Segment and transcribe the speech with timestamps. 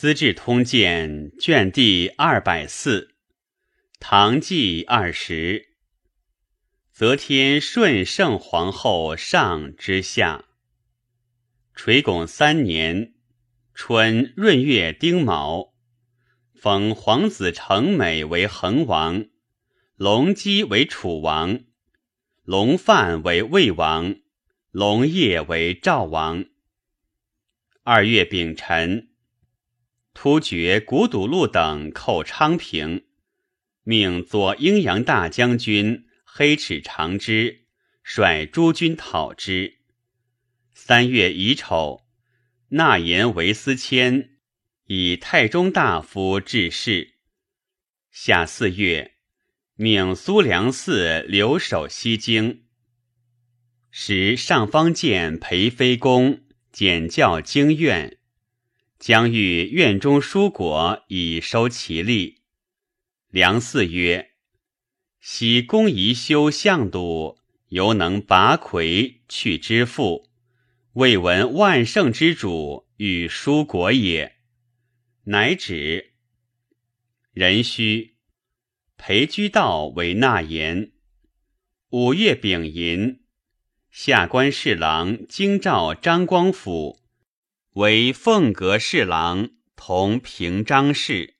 [0.00, 3.16] 资治通鉴》卷第二百四，
[3.98, 5.70] 唐纪二十，
[6.92, 10.44] 则天顺圣皇后上之下。
[11.74, 13.14] 垂拱三年
[13.74, 15.74] 春闰月丁卯，
[16.54, 19.26] 封皇子成美为恒王，
[19.96, 21.64] 隆基为楚王，
[22.44, 24.14] 隆范为魏王，
[24.70, 26.44] 隆业为赵王。
[27.82, 29.08] 二月丙辰。
[30.20, 33.04] 突厥古堵路等寇昌平，
[33.84, 37.66] 命左阴阳大将军黑齿长之
[38.02, 39.78] 率诸军讨之。
[40.74, 42.04] 三月乙丑，
[42.70, 44.30] 纳言为司谦，
[44.88, 47.14] 以太中大夫致仕。
[48.10, 49.14] 夏四月，
[49.76, 52.64] 命苏良嗣留守西京。
[53.92, 56.40] 时上方见裴妃公
[56.72, 58.17] 简教经院。
[58.98, 62.42] 将欲院中书果以收其利。
[63.28, 64.32] 梁嗣曰
[65.20, 70.28] ：“昔公宜修相堵，犹能拔魁去之父，
[70.94, 74.36] 未闻万圣之主与书国也。”
[75.24, 76.14] 乃止。
[77.32, 78.16] 壬戌，
[78.96, 80.90] 裴居道为纳言。
[81.90, 83.20] 五月丙寅，
[83.90, 86.97] 下官侍郎京兆张光甫。
[87.78, 91.36] 为凤阁侍郎，同平章事。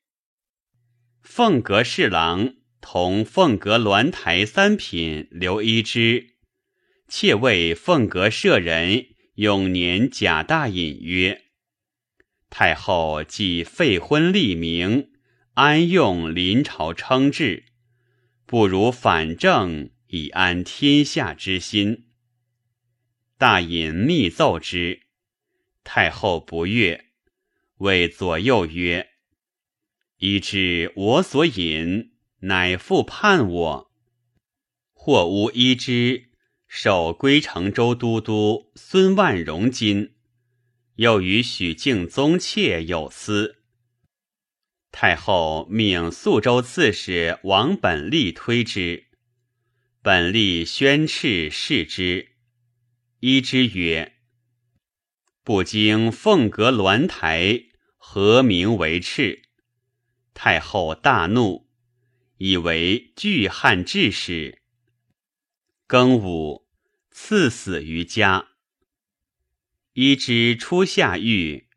[1.21, 6.37] 凤阁侍郎同凤阁鸾台三品刘一之，
[7.09, 11.43] 妾为凤阁舍人永年贾大隐曰
[12.49, 15.11] ：“太后既废婚立名，
[15.55, 17.65] 安用临朝称制？
[18.47, 22.07] 不如反正，以安天下之心。”
[23.37, 25.08] 大隐密奏之。
[25.91, 27.07] 太后不悦，
[27.79, 29.09] 谓左右曰
[30.21, 33.91] ：“一知我所引，乃复叛我。
[34.93, 36.29] 或无一之，
[36.67, 40.13] 守归成州都督孙万荣金，
[40.97, 43.63] 又与许敬宗妾有私。”
[44.93, 49.07] 太后命肃州刺史王本立推之，
[50.03, 52.33] 本立宣斥视之，
[53.21, 54.18] 一之曰。
[55.49, 59.45] 不经凤阁鸾台，何名为赤？
[60.35, 61.67] 太后大怒，
[62.37, 64.61] 以为拒汉致使。
[65.89, 66.69] 庚午，
[67.11, 68.49] 赐死于家。
[69.95, 71.71] 一之初下狱，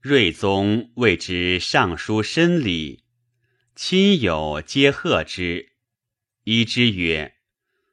[0.00, 3.04] 睿宗谓之尚书申礼，
[3.76, 5.74] 亲友皆贺之。
[6.44, 7.34] 一之曰：“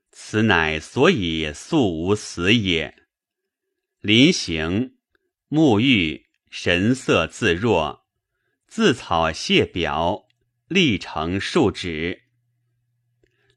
[0.10, 2.96] 此乃所以素无死也。”
[4.00, 4.96] 临行。
[5.52, 8.06] 沐浴，神色自若，
[8.68, 10.26] 自草谢表，
[10.70, 12.22] 立成数纸。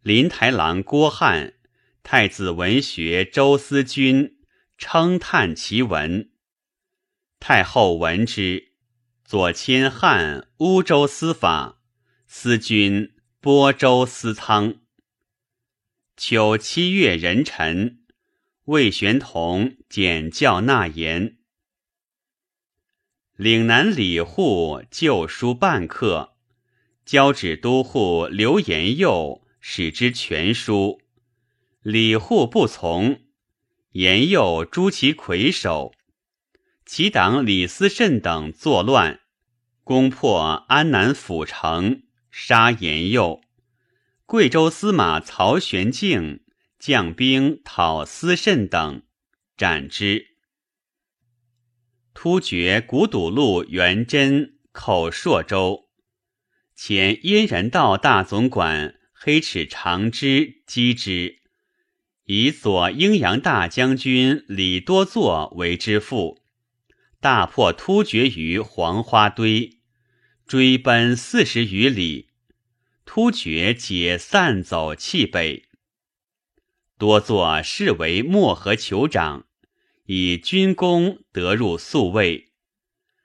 [0.03, 1.54] 临台郎郭翰、
[2.03, 4.38] 太子文学周思君
[4.77, 6.33] 称叹其文。
[7.38, 8.72] 太后闻之，
[9.25, 11.81] 左迁汉乌州司法，
[12.27, 14.81] 司君播州司仓。
[16.16, 18.00] 秋七月壬辰，
[18.65, 21.38] 魏玄同简教纳言。
[23.37, 26.34] 岭南李护旧书半刻，
[27.05, 31.00] 交旨都护刘延佑使之全书。
[31.83, 33.22] 李护不从，
[33.91, 35.93] 延佑诛其魁首。
[36.87, 39.19] 其党李思慎等作乱，
[39.83, 43.41] 攻破安南府城，杀延佑。
[44.27, 46.45] 贵州司马曹玄敬
[46.78, 49.03] 将兵讨思慎等，
[49.56, 50.34] 斩之。
[52.25, 55.91] 突厥古堵路元贞口朔州，
[56.75, 61.41] 前燕人道大总管黑齿长之击之，
[62.25, 66.41] 以左阴阳大将军李多作为之父，
[67.21, 69.81] 大破突厥于黄花堆，
[70.47, 72.31] 追奔四十余里，
[73.04, 75.65] 突厥皆散走弃北。
[76.97, 79.45] 多作视为漠河酋长。
[80.06, 82.53] 以军功得入宿卫，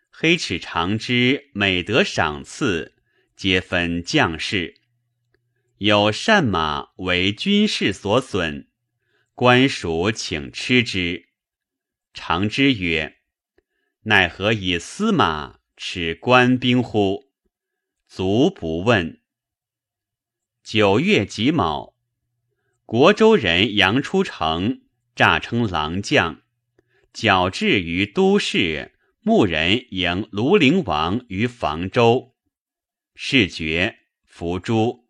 [0.09, 2.95] 黑齿长之每得赏赐，
[3.35, 4.79] 皆分将士。
[5.79, 8.69] 有善马为军士所损，
[9.33, 11.27] 官属请吃之。
[12.13, 13.17] 长之曰
[14.03, 17.29] ：“奈何以司马持官兵乎？”
[18.07, 19.21] 卒不问。
[20.63, 21.93] 九月己卯，
[22.85, 24.83] 国州人杨出城，
[25.13, 26.41] 诈称郎将。
[27.13, 32.35] 矫治于都市，牧人迎庐陵王于房州，
[33.15, 35.07] 事绝伏诛。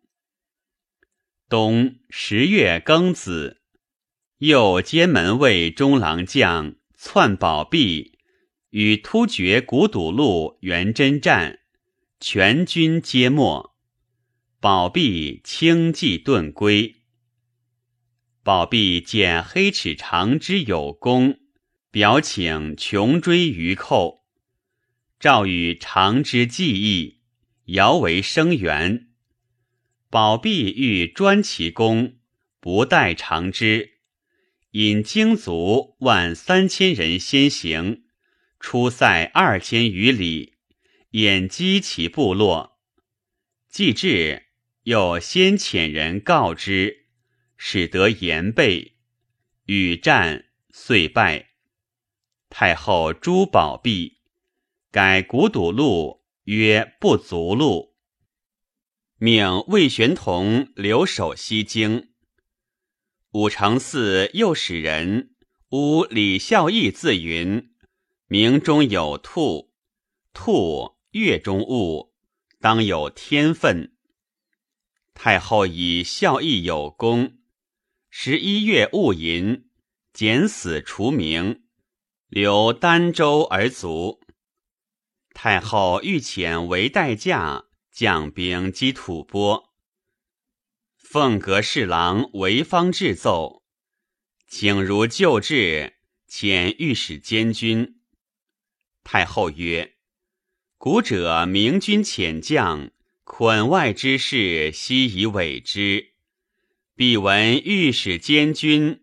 [1.48, 3.62] 冬十月庚子，
[4.38, 8.18] 右监门卫中郎将篡宝璧，
[8.70, 11.58] 与突厥古堵路元真战，
[12.20, 13.74] 全军皆没。
[14.60, 17.02] 宝璧轻骑遁归。
[18.44, 21.39] 宝璧见黑齿长之有功，
[21.90, 24.24] 表请穷追于寇。
[25.18, 27.20] 诏与长之计议，
[27.64, 29.08] 遥为声援。
[30.08, 32.18] 宝璧欲专其功，
[32.60, 33.98] 不待长之，
[34.70, 38.04] 引精卒万三千人先行，
[38.60, 40.54] 出塞二千余里，
[41.10, 42.78] 掩击其部落。
[43.68, 44.46] 既至，
[44.84, 47.06] 又先遣人告之。
[47.62, 48.94] 使得言备，
[49.66, 51.49] 与战遂败。
[52.50, 54.18] 太后诛宝璧，
[54.90, 57.94] 改古堵路曰不足路，
[59.16, 62.10] 命魏玄同留守西京。
[63.30, 65.36] 武承嗣又使人
[65.68, 67.72] 诬李孝义自云：
[68.26, 69.72] 名中有兔，
[70.34, 72.12] 兔月中物，
[72.60, 73.96] 当有天分。
[75.14, 77.38] 太后以孝义有功。
[78.10, 79.70] 十一月戊寅，
[80.12, 81.62] 减死除名，
[82.30, 84.20] 留儋州而卒。
[85.34, 89.64] 太后御遣为代驾将兵击吐蕃。
[90.96, 93.64] 凤阁侍郎韦方至奏，
[94.46, 95.94] 请如旧制，
[96.28, 98.00] 遣御史监军。
[99.02, 99.96] 太后曰
[100.78, 102.92] ：“古者明君遣将，
[103.24, 106.12] 捆外之事，悉以委之。”
[106.94, 108.99] 必闻御史监军，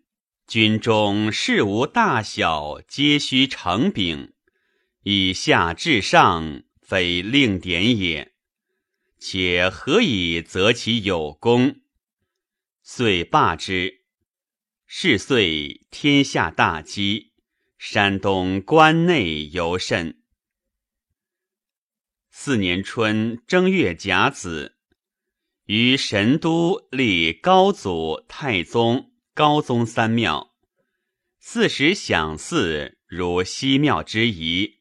[0.48, 4.32] 军中事无大小，皆须承禀，
[5.04, 8.34] 以下至上，非令典也。
[9.20, 11.82] 且何以择其有功？
[12.82, 14.06] 遂罢之。
[14.86, 17.34] 是岁，天下大饥，
[17.78, 20.22] 山东关内尤甚。
[22.30, 24.78] 四年春正月甲子。
[25.66, 30.56] 于神都立高祖、太宗、高宗三庙，
[31.38, 34.80] 四时享祀如西庙之仪。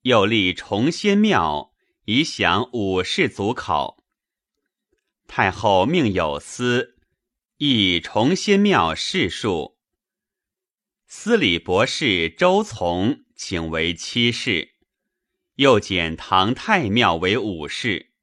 [0.00, 1.74] 又立崇仙庙，
[2.06, 4.02] 以享五世祖考。
[5.26, 6.96] 太后命有司，
[7.58, 9.76] 议崇仙庙事数。
[11.06, 14.76] 司礼博士周从请为七世，
[15.56, 18.14] 又减唐太庙为五事。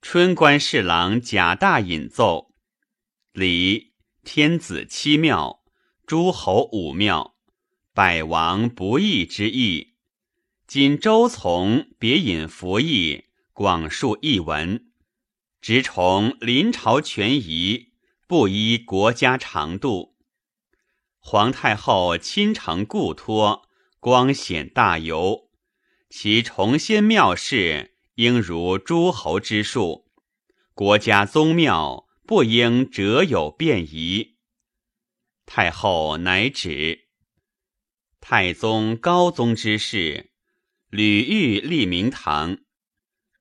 [0.00, 2.54] 春官侍郎贾大引奏：
[3.32, 3.89] 礼
[4.22, 5.62] 天子七庙，
[6.06, 7.36] 诸侯五庙，
[7.94, 9.94] 百王不义之意。
[10.66, 13.24] 今周从别引服役，
[13.54, 14.92] 广述译文，
[15.62, 17.94] 直崇临朝权宜，
[18.28, 20.16] 不依国家长度。
[21.18, 23.62] 皇太后亲承故托，
[23.98, 25.48] 光显大游，
[26.10, 27.96] 其崇仙庙事。
[28.16, 30.10] 应如诸侯之数，
[30.74, 34.36] 国家宗庙不应辄有变移。
[35.46, 37.08] 太后乃止。
[38.20, 40.30] 太宗、高宗之事，
[40.90, 42.58] 屡欲立明堂，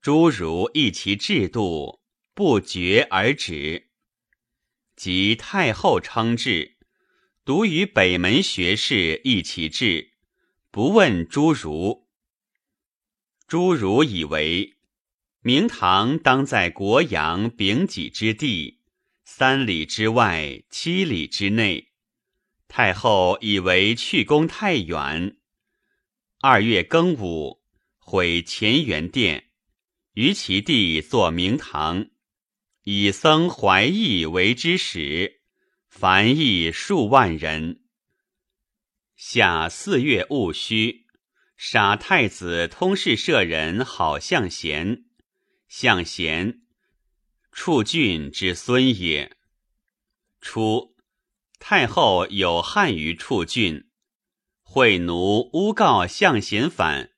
[0.02, 2.02] 诸儒议其制度，
[2.34, 3.92] 不决而止。
[4.96, 6.80] 及太后称制，
[7.46, 10.14] 独与北门学士议其制，
[10.72, 12.08] 不问诸儒。
[13.46, 14.78] 诸儒以为，
[15.42, 18.79] 明堂当在国阳丙己之地，
[19.32, 21.92] 三里之外，七里之内。
[22.68, 25.38] 太后以为去宫太远。
[26.40, 27.62] 二月庚午，
[28.00, 29.52] 毁乾元殿，
[30.14, 32.08] 于其地作明堂，
[32.84, 35.42] 以僧怀义为之始，
[35.88, 37.84] 凡役数万人。
[39.16, 41.06] 夏四月戊戌。
[41.56, 45.06] 杀太子通事舍人好向贤，
[45.68, 46.62] 向贤，
[47.62, 49.36] 处郡之孙也。
[50.40, 50.96] 初，
[51.60, 53.90] 太后有汉于处郡，
[54.62, 57.12] 会奴诬告向贤反，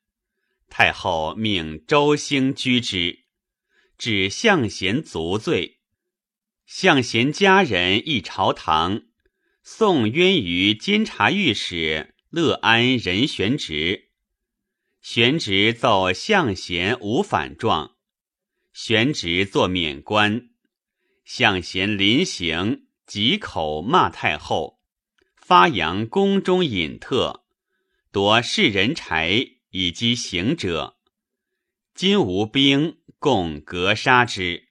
[0.67, 3.19] 太后命周兴居之，
[3.99, 5.79] 指向贤足罪。
[6.65, 9.03] 向贤家人一朝堂，
[9.61, 14.09] 送冤于监察御史乐安任玄直。
[15.01, 17.95] 玄直奏向贤无反状，
[18.73, 20.49] 玄职作免官。
[21.23, 24.81] 相贤临行，急口骂太后，
[25.35, 27.45] 发扬宫中隐特，
[28.11, 30.97] 夺世人柴以及行者。
[31.93, 34.69] 今无兵，共格杀之。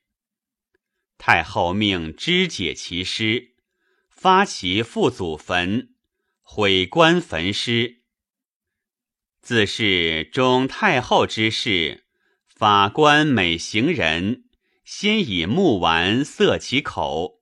[1.17, 3.55] 太后命肢解其尸，
[4.09, 5.95] 发其父祖坟，
[6.41, 8.03] 毁棺焚尸。
[9.41, 12.05] 自是中太后之事，
[12.61, 14.45] 法官每行人，
[14.85, 17.41] 先以木丸塞其口。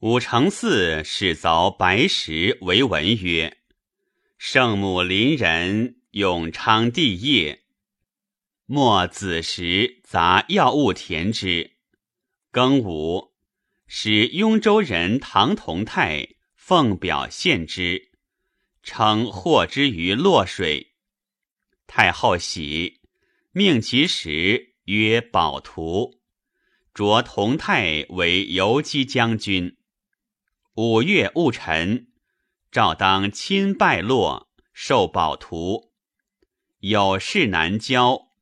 [0.00, 3.56] 武承嗣始凿白石为文曰
[4.36, 7.62] ：“圣母临人，永昌帝业。”
[8.68, 11.78] 莫子时杂药物填之。
[12.52, 13.32] 庚午，
[13.86, 18.10] 使雍州人唐同泰奉表献之，
[18.82, 20.92] 称获之于洛水。
[21.86, 23.00] 太后喜，
[23.56, 26.20] 命其使曰宝图，
[26.92, 29.76] 擢同泰为游击将军。
[30.74, 32.08] 五月戊辰，
[32.72, 35.92] 诏当亲拜洛，受宝图。
[36.80, 38.32] 有事南郊。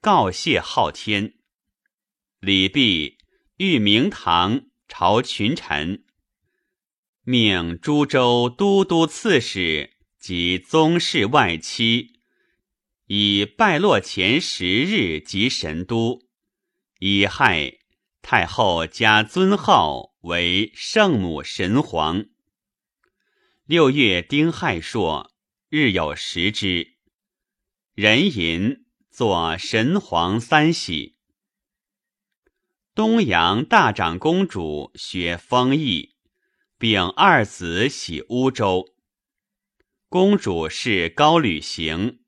[0.00, 1.34] 告谢昊天，
[2.40, 3.16] 李泌
[3.58, 6.02] 御明堂朝群臣，
[7.24, 12.21] 命诸州都督刺史及宗室外戚，
[13.14, 16.22] 以败落前十日及神都。
[16.98, 17.74] 乙亥，
[18.22, 22.24] 太后加尊号为圣母神皇。
[23.66, 25.30] 六月丁亥朔，
[25.68, 26.94] 日有食之。
[27.94, 28.86] 壬寅。
[29.10, 31.18] 作神皇三喜。
[32.94, 36.14] 东阳大长公主学封邑，
[36.78, 38.94] 并二子喜乌州。
[40.08, 42.21] 公主是高履行，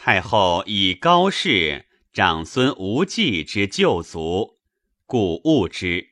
[0.00, 4.60] 太后以高氏长孙无忌之旧族，
[5.06, 6.10] 故恶之。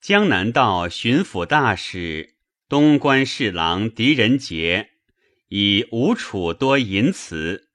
[0.00, 2.36] 江南道巡抚大使、
[2.68, 4.90] 东关侍郎狄仁杰
[5.48, 7.68] 以吴楚多淫词。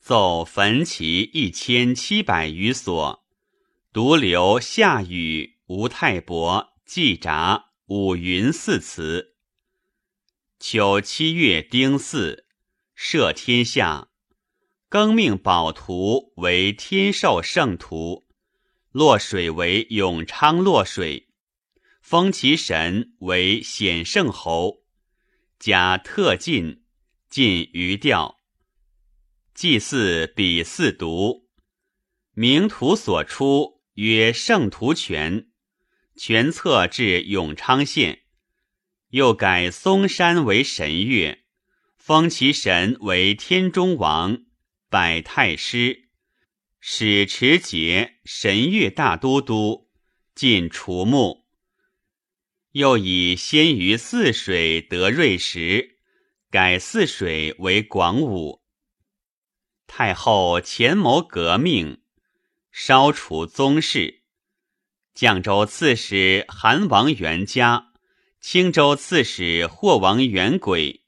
[0.00, 3.22] 奏焚其一千七百余所，
[3.92, 9.34] 独留夏禹、吴太伯、季札、武云四祠。
[10.58, 12.43] 秋七月丁巳，
[12.96, 14.08] 赦天下，
[14.88, 18.24] 更命宝图为天寿圣图，
[18.92, 21.28] 洛水为永昌洛水，
[22.00, 24.84] 封其神为显圣侯，
[25.58, 26.84] 加特进，
[27.28, 28.40] 进余调。
[29.54, 31.44] 祭祀比四渎，
[32.32, 35.48] 名图所出曰圣图全，
[36.16, 38.22] 全册至永昌县。
[39.10, 41.43] 又改嵩山为神岳，
[42.06, 44.42] 封其神为天中王，
[44.90, 46.10] 百太师，
[46.78, 49.88] 使持节神岳大都督，
[50.34, 51.46] 进除墓。
[52.72, 55.96] 又以先于泗水得瑞石，
[56.50, 58.60] 改泗水为广武。
[59.86, 62.02] 太后前谋革命，
[62.70, 64.24] 烧除宗室。
[65.14, 67.94] 绛州刺史韩王元嘉，
[68.42, 71.03] 青州刺史霍王元轨，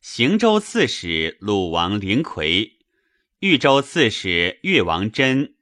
[0.00, 2.78] 邢州刺史鲁王灵魁，
[3.40, 5.54] 豫州刺史越王真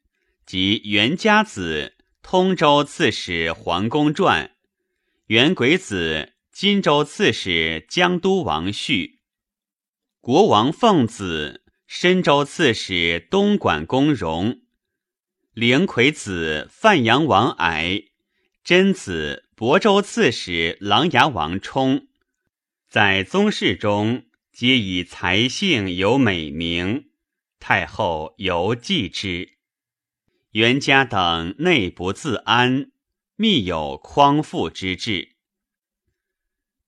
[0.44, 4.52] 及元嘉子通州刺史黄公传，
[5.26, 9.20] 元轨子荆州刺史江都王旭，
[10.20, 11.62] 国王奉子。
[11.88, 14.62] 深州刺史东莞公荣，
[15.54, 18.06] 灵魁子范阳王矮，
[18.64, 22.05] 真子亳州刺史琅琊王冲，
[22.88, 27.10] 在宗室中皆以才性有美名，
[27.58, 29.58] 太后犹记之。
[30.52, 32.92] 袁家等内不自安，
[33.34, 35.36] 密有匡复之志。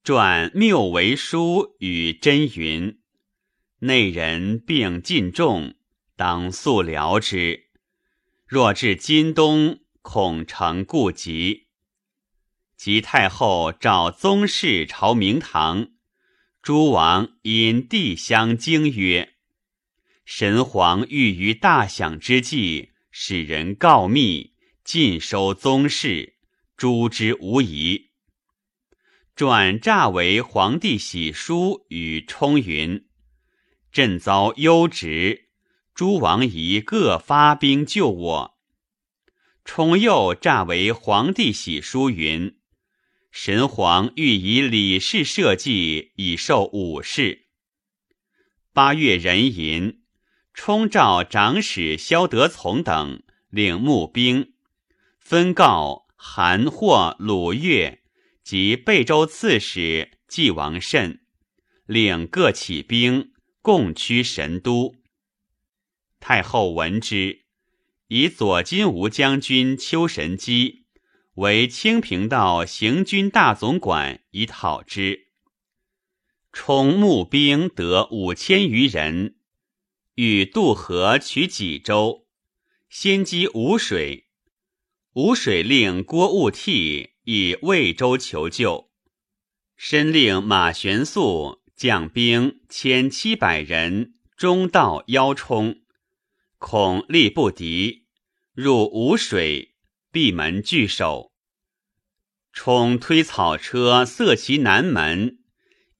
[0.03, 3.01] 传谬为书与真云。
[3.81, 5.75] 内人病尽重，
[6.17, 7.69] 当速疗之。
[8.47, 11.68] 若至今冬，恐成痼疾。
[12.79, 15.89] 及太后召宗室朝明堂，
[16.63, 19.35] 诸王因帝相惊曰
[20.25, 24.55] ：“神皇欲于大享之际，使人告密，
[24.85, 26.37] 尽收宗室，
[26.77, 28.11] 诛之无疑。”
[29.35, 33.07] 转诈为皇帝玺书与冲云。
[33.91, 35.49] 朕遭忧职，
[35.95, 38.59] 诸王仪各发兵救我。
[39.65, 42.58] 冲又诈为皇帝玺书云：
[43.31, 47.47] 神皇欲以李氏社稷以授武士。
[48.73, 50.01] 八月壬寅，
[50.55, 54.55] 冲召长史萧德从等领募兵，
[55.19, 58.03] 分告韩、霍、鲁、越
[58.43, 61.21] 及贝州刺史纪王慎。
[61.87, 63.33] 领各起兵，
[63.63, 64.97] 共驱神都。
[66.21, 67.45] 太后闻之，
[68.09, 70.78] 以左金吾将军邱神机
[71.39, 75.29] 为清平道行军大总管，以讨之。
[76.53, 79.37] 充募兵得五千余人，
[80.17, 82.27] 欲渡河取济州，
[82.91, 84.27] 先击吴水。
[85.15, 88.91] 吴水令郭务替以魏州求救，
[89.77, 95.83] 申令马玄素将兵千七百人，中道邀冲。
[96.59, 98.09] 恐力不敌，
[98.53, 99.77] 入吴水，
[100.11, 101.28] 闭门拒守。
[102.61, 105.39] 冲推草车塞其南门，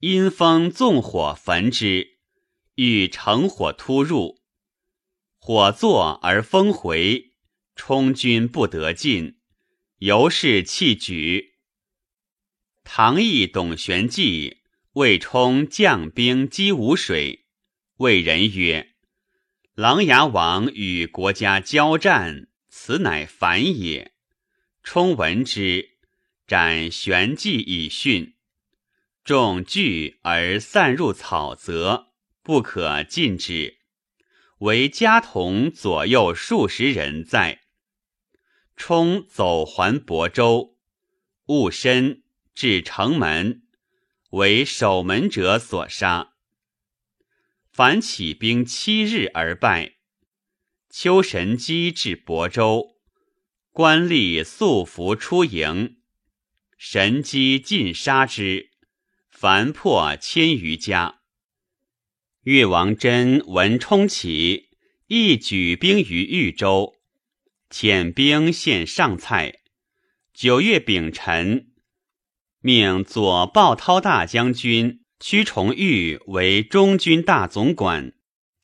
[0.01, 2.19] 因风纵火焚之，
[2.75, 4.41] 欲乘火突入，
[5.39, 7.31] 火作而风回，
[7.77, 9.37] 冲军不得进，
[9.99, 11.55] 由是弃举。
[12.83, 14.57] 唐义、董玄纪
[14.95, 17.47] 为冲将兵击吴水，
[17.99, 18.95] 谓人曰。
[19.77, 24.11] 琅琊王与国家交战，此乃反也。
[24.83, 25.98] 冲闻之，
[26.49, 28.35] 斩玄计以训。
[29.23, 33.81] 众惧而散入草泽，不可禁止。
[34.61, 37.61] 唯家童左右数十人在。
[38.77, 40.79] 冲走还亳州，
[41.49, 42.23] 误身
[42.55, 43.65] 至城门，
[44.31, 46.33] 为守门者所杀。
[47.71, 49.97] 凡起兵七日而败。
[50.89, 52.97] 秋神机至亳州，
[53.71, 55.98] 官吏素服出营，
[56.79, 58.71] 神机尽杀之，
[59.31, 61.17] 凡破千余家。
[62.45, 64.71] 越王真闻冲起，
[65.09, 66.95] 亦举兵于豫州，
[67.69, 69.59] 遣兵献上蔡。
[70.33, 71.73] 九月丙辰，
[72.61, 75.05] 命左鲍涛大将军。
[75.21, 78.13] 屈崇玉为中军大总管，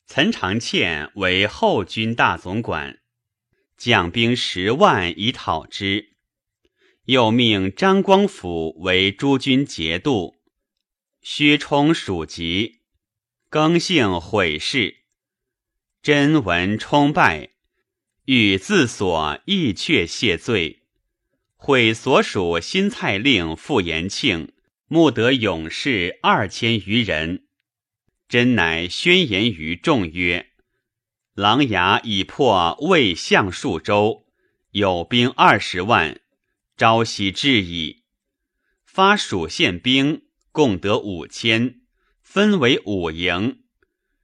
[0.07, 2.99] 岑长倩为后军大总管，
[3.75, 6.14] 将兵十万以讨之。
[7.05, 10.35] 又命张光辅为诸军节度。
[11.21, 12.81] 薛冲属籍，
[13.49, 14.97] 更姓毁氏。
[16.03, 17.49] 真闻冲败，
[18.25, 20.83] 欲自所义阙谢罪，
[21.55, 24.51] 毁所属新蔡令傅延庆。
[24.87, 27.47] 募得勇士二千余人，
[28.29, 30.51] 真乃宣言于众曰
[31.33, 34.27] ：“琅琊已破魏相数州，
[34.71, 36.21] 有兵二十万，
[36.77, 38.03] 朝夕至矣。
[38.85, 41.81] 发蜀县兵共得五千，
[42.21, 43.63] 分为五营，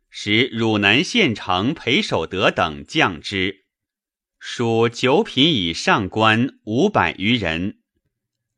[0.10, 3.66] 使汝南县城裴守德等将之，
[4.40, 7.80] 属九品以上官五百余人。”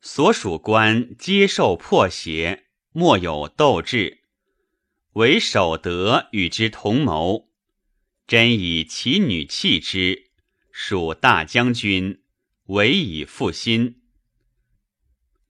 [0.05, 4.23] 所属官皆受破胁，莫有斗志。
[5.13, 7.49] 唯守德与之同谋，
[8.25, 10.31] 真以其女弃之，
[10.71, 12.22] 属大将军，
[12.67, 14.01] 唯以复心。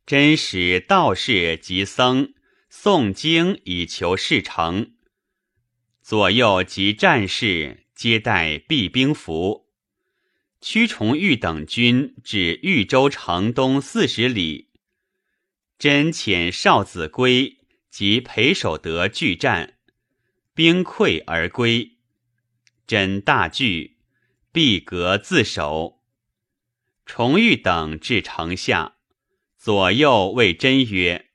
[0.05, 2.33] 真使道士及僧
[2.71, 4.93] 诵经以求事成，
[6.01, 9.69] 左右及战士皆带避兵符。
[10.59, 14.71] 屈崇玉等军至豫州城东四十里，
[15.77, 17.57] 真遣少子归
[17.89, 19.77] 及裴守德拒战，
[20.53, 21.97] 兵溃而归。
[22.87, 23.97] 真大惧，
[24.51, 26.02] 闭阁自守。
[27.05, 28.95] 崇玉等至城下，
[29.57, 31.29] 左右谓真曰：“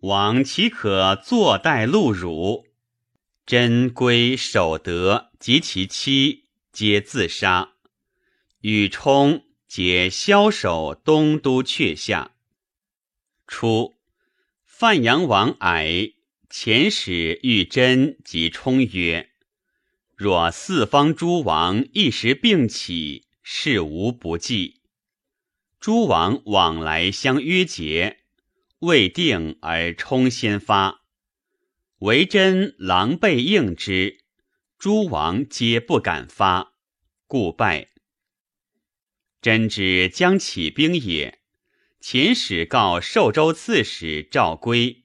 [0.00, 2.66] 王岂可坐待戮辱？”
[3.46, 7.72] 真归守德及其妻皆自杀。
[8.60, 12.30] 与冲皆枭首东都阙下。
[13.46, 13.94] 初，
[14.64, 16.12] 范阳王矮
[16.48, 19.30] 遣使遇真及冲曰
[20.16, 24.80] ：“若四方诸王一时并起，事无不济。
[25.84, 28.20] 诸王往来相约结，
[28.78, 31.02] 未定而冲先发，
[31.98, 34.20] 为真狼狈应之，
[34.78, 36.72] 诸王皆不敢发，
[37.26, 37.90] 故败。”
[39.42, 41.40] 真之将起兵也，
[42.00, 45.04] 秦使告寿州刺史赵归，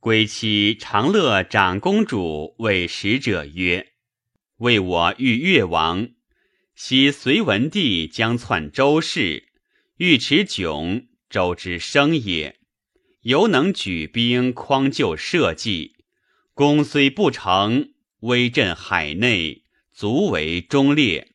[0.00, 3.92] 归妻长乐长公主为使者曰
[4.64, 6.08] ：“为我欲越王，
[6.74, 9.45] 昔隋文帝将篡周氏，
[9.96, 12.58] 欲持迥，周之生也，
[13.22, 15.96] 犹能举兵匡救社稷。
[16.52, 21.32] 功虽不成，威震海内，足为忠烈。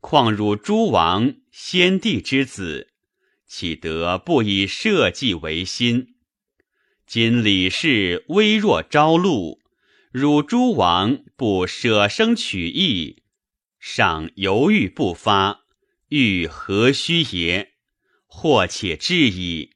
[0.00, 2.92] 况汝诸王？”先帝之子，
[3.44, 6.14] 岂得不以社稷为心？
[7.06, 9.60] 今李氏微弱朝露，
[10.12, 13.24] 汝诸王不舍生取义，
[13.80, 15.62] 尚犹豫不发，
[16.08, 17.69] 欲何须也？
[18.30, 19.74] 或且至矣。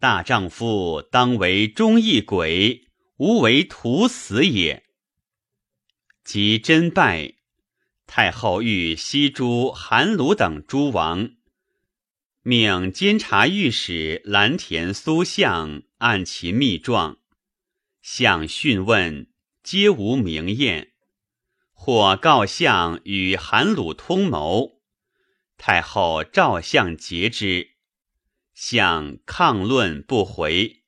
[0.00, 4.84] 大丈夫当为忠义鬼，无为徒死也。
[6.24, 7.34] 即真拜
[8.06, 11.30] 太后，欲西诸韩鲁等诸王，
[12.42, 15.84] 命监察御史蓝田苏相。
[15.98, 17.18] 按其密状，
[18.02, 19.28] 相讯问，
[19.62, 20.92] 皆无明验。
[21.72, 24.82] 或告相与韩鲁通谋，
[25.56, 27.73] 太后照相节之。
[28.54, 30.84] 相抗论不回。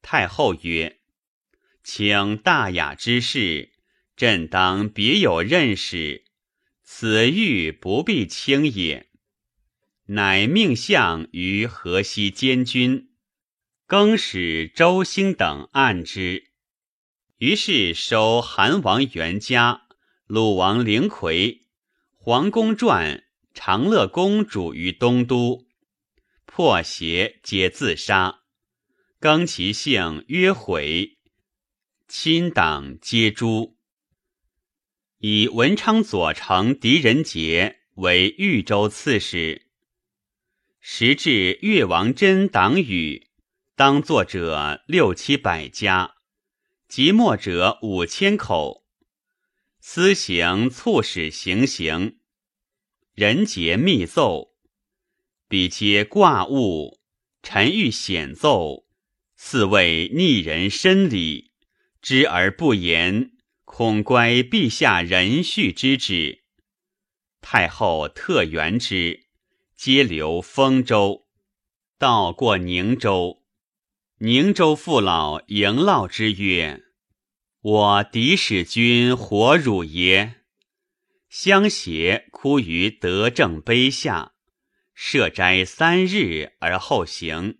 [0.00, 1.00] 太后曰
[1.84, 3.72] ：“请大雅之事，
[4.16, 6.24] 朕当别有认识，
[6.82, 9.10] 此欲不必轻也。”
[10.08, 13.10] 乃命相于河西监军。
[13.88, 16.50] 更使周兴等按之，
[17.38, 19.82] 于是收韩王元嘉、
[20.26, 21.66] 鲁王灵魁、
[22.16, 23.22] 黄公传、
[23.54, 25.65] 长乐公主于东都，
[26.56, 28.40] 破邪皆自杀。
[29.20, 31.18] 更其姓曰悔，
[32.08, 33.76] 亲党皆诛。
[35.18, 39.66] 以文昌左丞狄仁杰为豫州刺史，
[40.80, 43.28] 时至越王真党羽。
[43.74, 46.14] 当作者六七百家，
[46.88, 48.86] 即墨者五千口。
[49.78, 52.18] 私行促使行刑，
[53.12, 54.55] 人杰密奏，
[55.48, 57.00] 彼皆挂物。
[57.42, 58.86] 臣欲显奏，
[59.36, 61.52] 似谓逆人深礼，
[62.02, 63.30] 知而不言，
[63.64, 66.42] 恐乖陛下仁恤之旨。
[67.40, 69.26] 太后特援之，
[69.76, 71.28] 皆留丰州，
[71.96, 73.44] 到过宁州。
[74.18, 76.82] 宁州父老迎烙之曰
[77.62, 80.40] ：“我敌使君活汝耶？”
[81.30, 84.32] 相携哭于德政碑下，
[84.98, 87.58] 设斋三日而后行。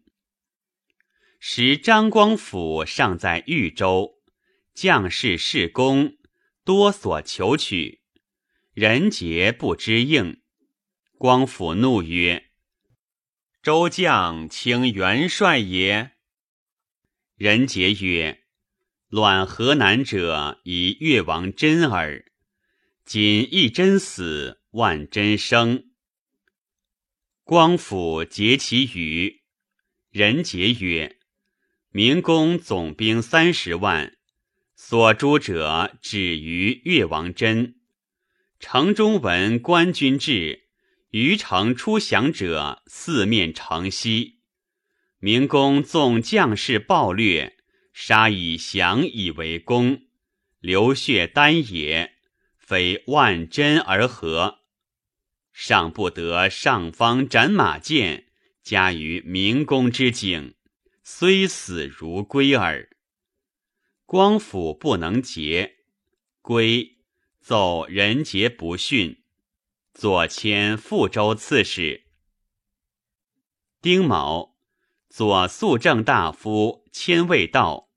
[1.39, 4.15] 时张光甫尚在豫州，
[4.73, 6.17] 将士士功
[6.65, 8.01] 多所求取，
[8.73, 10.41] 人杰不知应。
[11.19, 12.47] 光甫怒曰
[13.63, 16.13] ：“周将请元帅也。”
[17.37, 18.45] 人杰曰
[19.09, 22.25] ：“乱河南者，以越王真耳。
[23.05, 25.86] 今一真死，万真生。”
[27.49, 29.43] 光甫结其语。
[30.11, 31.19] 人杰曰
[31.95, 34.17] ：“明公总兵三十万，
[34.75, 37.77] 所诛者止于越王真。
[38.59, 40.65] 城中闻官军至，
[41.11, 44.41] 于城出降者四面城西。”
[45.23, 47.59] 明公纵将士暴掠，
[47.93, 50.03] 杀以降以为功，
[50.59, 52.15] 流血丹也，
[52.59, 54.63] 非万真而何？
[55.59, 58.27] 尚不得上方斩马剑，
[58.63, 60.55] 加于明公之颈，
[61.03, 62.91] 虽死如归耳。
[64.05, 65.77] 光甫不能节，
[66.43, 66.99] 归
[67.41, 69.23] 奏人杰不逊，
[69.95, 72.05] 左迁富州刺史。
[73.81, 74.55] 丁卯。
[75.09, 77.89] 左肃正大夫千卫道，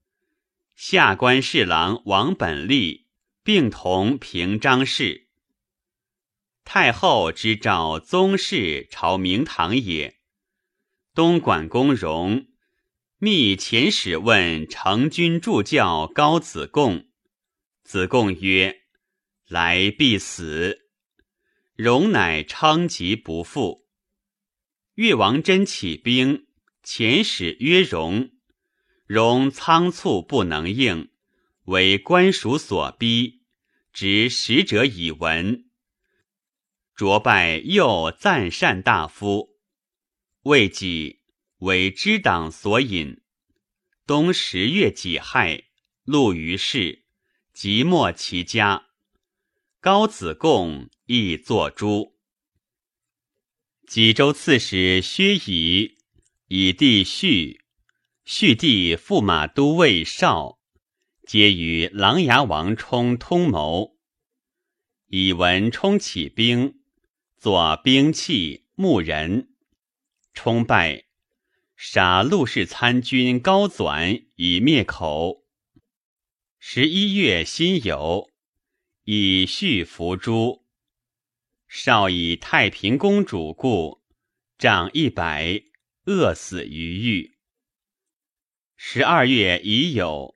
[0.77, 3.07] 下官侍郎王本立
[3.43, 5.28] 并同平章事。
[6.71, 10.19] 太后之召宗室朝明堂也。
[11.15, 12.45] 东莞公荣
[13.17, 17.07] 密遣使问成军助教高子贡，
[17.83, 18.81] 子贡曰
[19.49, 20.77] ：“来必死。”
[21.75, 23.87] 荣乃称疾不复。
[24.93, 26.45] 越王真起兵。
[26.83, 28.29] 遣使曰荣，
[29.07, 31.09] 荣仓促不能应，
[31.63, 33.41] 为官属所逼，
[33.91, 35.65] 执使者以闻。
[36.99, 39.57] 卓拜又赞善大夫，
[40.41, 41.21] 未己
[41.59, 43.21] 为知党所引。
[44.05, 45.63] 冬十月己亥，
[46.03, 47.05] 录于世，
[47.53, 48.87] 即没其家。
[49.79, 52.17] 高子贡亦作诸。
[53.87, 55.99] 济州刺史薛仪。
[56.49, 57.63] 以弟续，
[58.25, 60.59] 续弟驸马都尉少，
[61.25, 63.95] 皆与琅琊王冲通谋。
[65.07, 66.78] 以闻冲起兵，
[67.39, 69.53] 作兵器牧人，
[70.33, 71.05] 冲败，
[71.77, 75.45] 杀陆氏参军高纂以灭口。
[76.59, 78.29] 十一月辛酉，
[79.05, 80.65] 以续伏诛。
[81.69, 84.01] 少以太平公主故，
[84.57, 85.63] 杖一百。
[86.07, 87.37] 饿死于狱。
[88.75, 90.35] 十二月乙酉，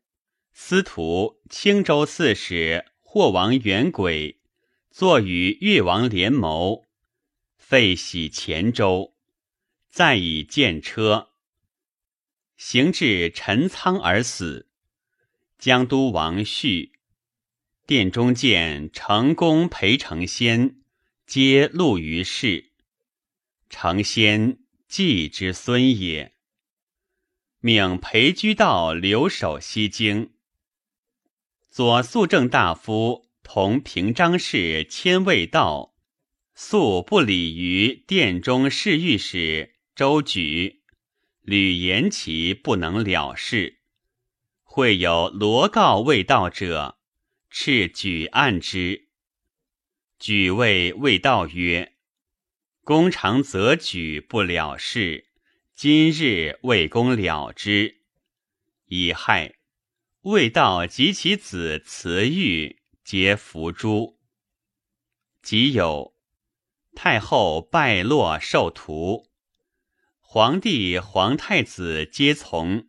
[0.53, 4.39] 司徒青州刺史霍王元轨
[4.89, 6.85] 坐与越王联谋，
[7.73, 9.15] 废徙黔州，
[9.89, 11.29] 再以见车，
[12.55, 14.69] 行至陈仓而死。
[15.57, 16.91] 江都王绪、
[17.88, 20.83] 殿中见成功裴成先，
[21.25, 22.73] 皆录于世。
[23.71, 26.36] 成先季之孙也。
[27.59, 30.31] 命裴居道留守西京。
[31.71, 35.92] 左肃正大夫同平章事千卫道，
[36.55, 40.83] 素不理于殿中侍御史周举，
[41.41, 43.79] 屡言其不能了事。
[44.61, 46.99] 会有罗告未到者，
[47.49, 49.07] 斥举案之。
[50.19, 51.93] 举谓未到曰。
[52.83, 55.29] 公常则举不了事，
[55.73, 58.01] 今日为公了之。
[58.87, 59.55] 乙亥，
[60.21, 64.19] 未到及其子慈玉皆伏诛。
[65.41, 66.12] 己有，
[66.95, 69.27] 太后败落受徒，
[70.19, 72.88] 皇帝、皇太子皆从。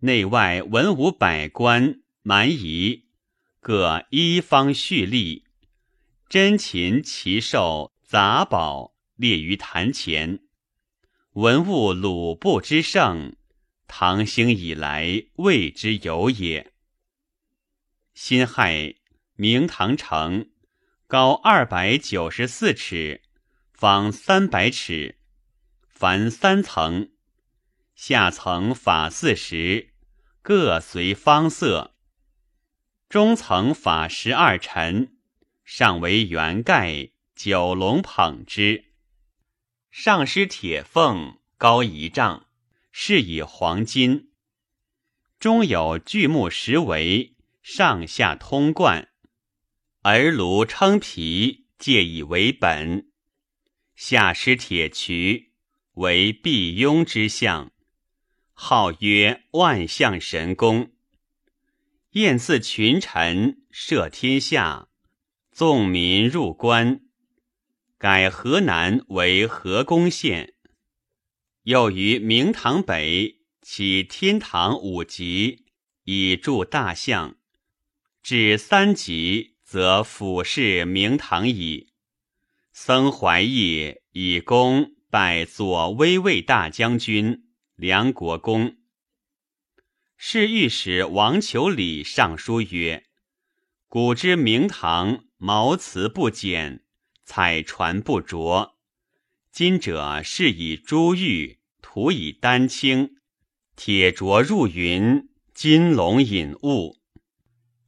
[0.00, 3.06] 内外文武百官蛮夷
[3.60, 5.44] 各一方蓄力，
[6.28, 7.90] 珍禽奇兽。
[8.04, 10.40] 杂宝列于坛前，
[11.32, 13.36] 文物鲁布之盛，
[13.88, 16.74] 唐兴以来未之有也。
[18.12, 18.96] 辛亥，
[19.34, 20.50] 明堂城，
[21.12, 23.20] 高二百九十四尺，
[23.70, 25.18] 方三百尺，
[25.86, 27.10] 凡三层，
[27.94, 29.90] 下层法四十，
[30.40, 31.94] 各随方色，
[33.10, 35.18] 中层法十二陈，
[35.66, 37.10] 上为圆盖。
[37.34, 38.86] 九龙捧之，
[39.90, 42.46] 上施铁凤，高一丈，
[42.90, 44.30] 饰以黄金。
[45.38, 49.11] 中有巨木石围，上下通贯。
[50.04, 53.06] 而炉称皮，借以为本。
[53.94, 55.52] 下施铁渠，
[55.94, 57.70] 为辟雍之象，
[58.52, 60.90] 号曰万象神功。
[62.14, 64.88] 宴祀群臣，摄天下，
[65.52, 67.02] 纵民入关。
[67.96, 70.54] 改河南为河宫县，
[71.62, 75.66] 又于明堂北起天堂五级，
[76.02, 77.36] 以助大象。
[78.20, 81.94] 至三级，则俯视明堂矣。
[82.74, 88.76] 僧怀义以功拜左威卫大将军、梁国公。
[90.18, 93.04] 侍御史王求礼上书曰
[93.88, 96.84] ：“古之明堂，茅茨不减。”
[97.24, 98.76] 彩船不着，
[99.50, 103.16] 今者是以珠玉涂以丹青，
[103.74, 106.98] 铁琢入云，金龙引雾，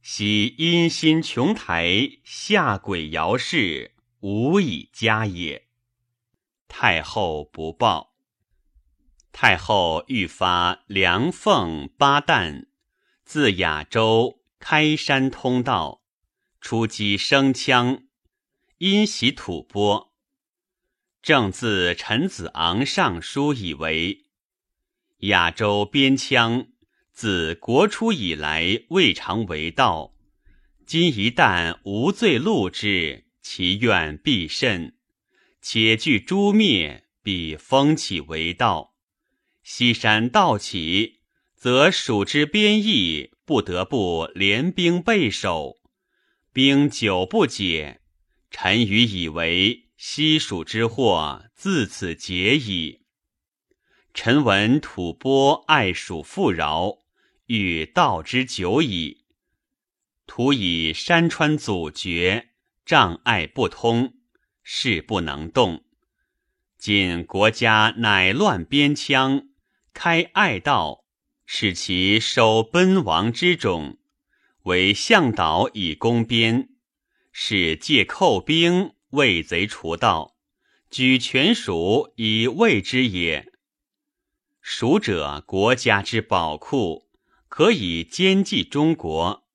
[0.07, 5.65] 喜阴心琼台，下鬼摇饰，无以加也。
[6.67, 8.13] 太后不报。
[9.31, 12.67] 太后欲发梁凤八旦，
[13.23, 16.03] 自雅州开山通道，
[16.61, 18.03] 出击生羌。
[18.77, 20.11] 因袭吐蕃，
[21.23, 24.25] 正自陈子昂上书以为
[25.21, 26.67] 亚洲边羌
[27.15, 30.13] 自国初以来未尝为道，
[30.85, 34.97] 今一旦无罪戮之，其愿必甚。
[35.61, 38.95] 且惧诛灭，必风起为道。
[39.63, 41.21] 西山道起，
[41.55, 45.77] 则蜀之边邑不得不联兵备守，
[46.51, 48.01] 兵久不解。
[48.51, 53.03] 臣愚以为西蜀之祸自此结矣。
[54.13, 56.99] 臣闻吐蕃爱蜀富饶，
[57.47, 59.25] 欲道之久矣。
[60.25, 62.49] 徒以山川阻绝，
[62.83, 64.15] 障碍不通，
[64.63, 65.83] 事不能动。
[66.77, 69.49] 今国家乃乱边羌，
[69.93, 71.05] 开隘道，
[71.45, 73.99] 使其守奔亡之种，
[74.63, 76.69] 为向导以攻边。
[77.31, 80.37] 是借寇兵为贼除道，
[80.89, 83.51] 举全蜀以卫之也。
[84.61, 87.04] 蜀者国家之宝库，
[87.47, 89.45] 可以兼济中国。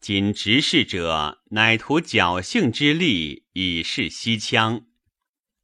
[0.00, 4.84] 今执事者乃图侥幸之利以示西羌，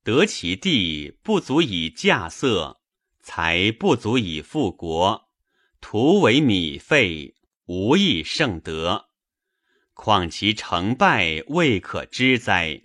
[0.03, 2.79] 得其地不足以稼穑，
[3.21, 5.29] 财不足以富国，
[5.81, 9.11] 徒为米费，无益圣德。
[9.95, 12.83] 况其成败未可知哉？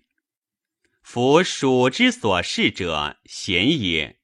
[1.02, 4.20] 夫蜀之所事者贤也，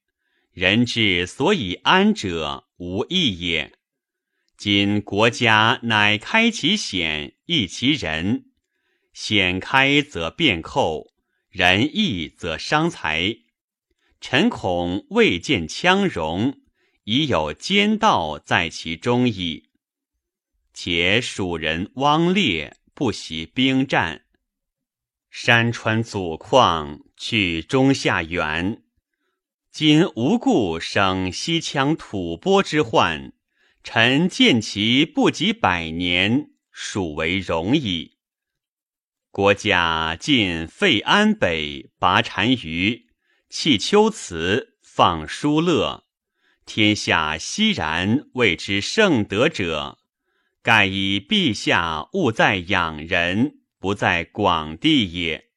[0.52, 3.74] 人之所以安者无益也。
[4.58, 8.46] 今国家乃开其险，益其人。
[9.14, 11.12] 险开则变寇，
[11.50, 13.38] 人易则伤财。
[14.20, 16.62] 臣恐未见羌戎，
[17.04, 19.70] 已有奸盗在其中矣。
[20.74, 24.26] 且蜀人汪烈不习兵战，
[25.30, 28.82] 山川阻旷，去中下远。
[29.72, 33.32] 今无故生西羌吐蕃之患，
[33.86, 38.18] 臣见其不及百年，属为荣矣。
[39.30, 43.06] 国家尽废安北，拔单于，
[43.48, 46.06] 弃丘辞，放疏勒，
[46.66, 50.00] 天下熙然谓之圣德者，
[50.64, 55.52] 盖以陛下务在养人，不在广地也。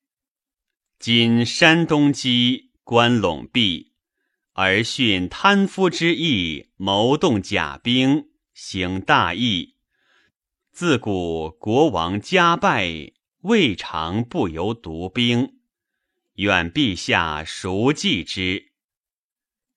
[0.99, 3.88] 今山东击，关陇闭，
[4.61, 9.77] 而训贪夫之意，谋动甲兵，行大义。
[10.73, 13.13] 自古国王家败。
[13.43, 15.61] 未尝不由独兵，
[16.35, 18.73] 愿陛下熟记之。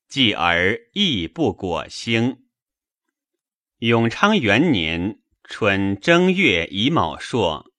[0.07, 2.39] 继而亦不果兴。
[3.77, 7.71] 永昌元年春正月乙卯朔，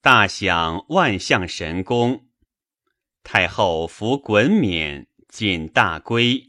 [0.00, 2.28] 大享万象神功。
[3.22, 6.48] 太后服衮冕，进大归，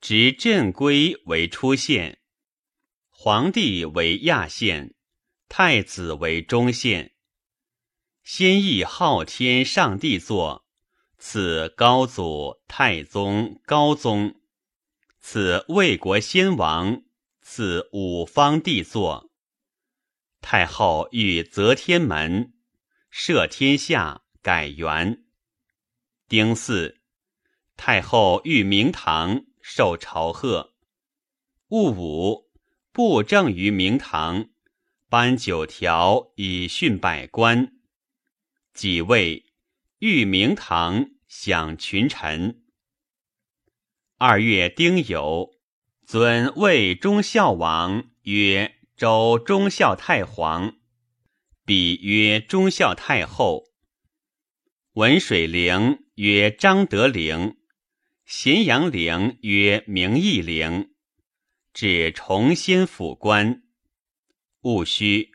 [0.00, 2.20] 执镇归为出县，
[3.08, 4.94] 皇帝为亚县，
[5.48, 7.14] 太子为中县。
[8.22, 10.66] 先诣昊天上帝座，
[11.18, 14.34] 赐高祖、太宗、高宗；
[15.20, 17.02] 赐魏国先王，
[17.40, 19.30] 赐五方帝座。
[20.42, 22.52] 太后欲择天门，
[23.10, 25.24] 赦天下，改元。
[26.28, 26.99] 丁巳，
[27.80, 30.74] 太后御明堂，受朝贺。
[31.68, 32.50] 戊午，
[32.92, 34.50] 布政于明堂，
[35.08, 37.72] 颁九条以训百官。
[38.74, 39.46] 己未，
[40.00, 42.62] 御明堂，享群臣。
[44.18, 45.54] 二月丁酉，
[46.04, 50.74] 尊魏忠孝王曰周忠孝太皇，
[51.64, 53.70] 比曰忠孝太后。
[54.92, 57.56] 文水陵曰张德陵，
[58.32, 60.94] 咸阳陵曰明义陵，
[61.74, 63.64] 至崇仙府官。
[64.60, 65.32] 戊戌，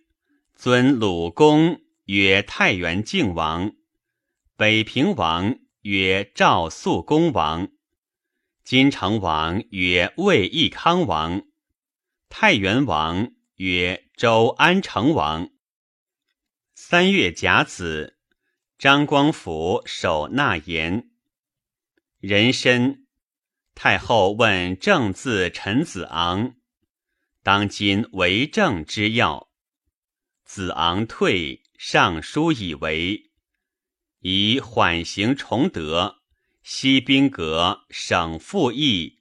[0.56, 1.82] 尊鲁公。
[2.06, 3.76] 曰太原靖王，
[4.56, 7.70] 北平王曰赵肃公王，
[8.64, 11.46] 金城王曰魏义康王，
[12.30, 15.50] 太原王曰周安成王。
[16.74, 18.18] 三月甲子，
[18.78, 21.10] 张光甫守纳言。
[22.28, 23.06] 人参，
[23.76, 26.56] 太后问正字陈子昂，
[27.44, 29.52] 当今为政之要。
[30.44, 31.62] 子昂退。
[31.78, 33.30] 尚书以为，
[34.22, 36.24] 以缓刑崇德，
[36.64, 39.20] 西兵革，省赋役，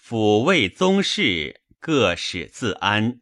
[0.00, 3.20] 抚慰宗室，各使自安。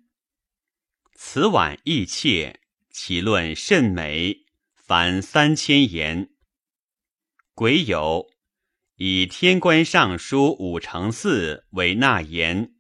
[1.15, 4.45] 此婉意切，其论甚美，
[4.77, 6.31] 凡三千言。
[7.55, 8.34] 癸酉，
[9.07, 12.73] 以天官尚书武承嗣为纳言，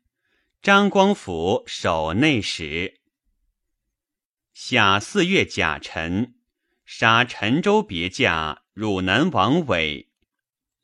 [0.62, 3.02] 张光辅守内史。
[4.54, 6.37] 夏四月甲辰，
[6.87, 10.08] 杀陈州别驾汝南王伟，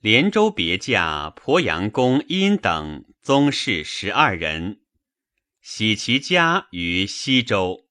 [0.00, 4.82] 连州别驾鄱阳公殷等宗室十二人，
[5.62, 7.88] 徙其家于西州。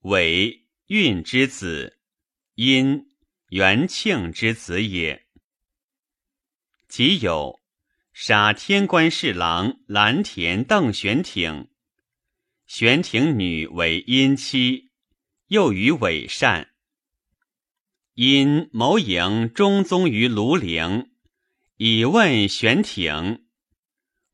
[0.00, 1.98] 伟运之子，
[2.56, 3.06] 殷
[3.48, 5.23] 元庆之子也。
[6.96, 7.60] 即有，
[8.12, 11.66] 杀天官侍郎蓝田邓玄挺。
[12.66, 14.92] 玄挺女为阴妻，
[15.48, 16.68] 又与伪善。
[18.14, 21.10] 因谋迎中宗于庐陵，
[21.78, 23.44] 以问玄挺。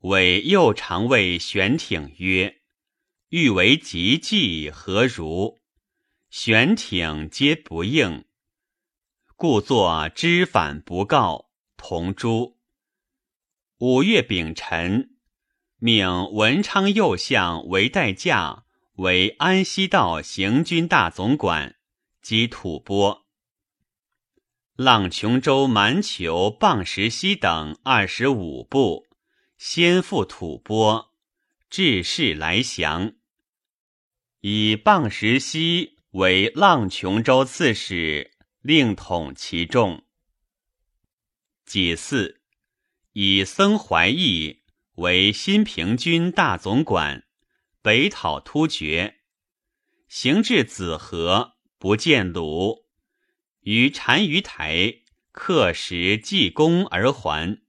[0.00, 2.60] 伪又常谓玄挺曰
[3.30, 5.58] ：“欲为吉计何如？”
[6.28, 8.26] 玄挺皆不应，
[9.34, 11.49] 故作知反不告，
[11.80, 12.58] 同诛。
[13.78, 15.16] 五月丙辰。
[15.78, 18.64] 命文昌右相为代驾，
[18.96, 21.76] 为安西道行军大总管，
[22.20, 23.22] 及吐蕃、
[24.76, 29.06] 浪琼州、蛮酋、蚌石溪等二十五部，
[29.56, 31.12] 先赴吐蕃，
[31.70, 33.14] 致仕来降。
[34.42, 40.04] 以蚌石溪为浪琼州刺史，令统其众。
[41.70, 42.40] 己巳，
[43.12, 44.64] 以僧怀义。
[44.96, 47.28] 为新平军大总管，
[47.80, 49.20] 北讨突厥。
[50.08, 52.86] 行至子河，不见鲁，
[53.60, 57.62] 于单于台刻石济功而还。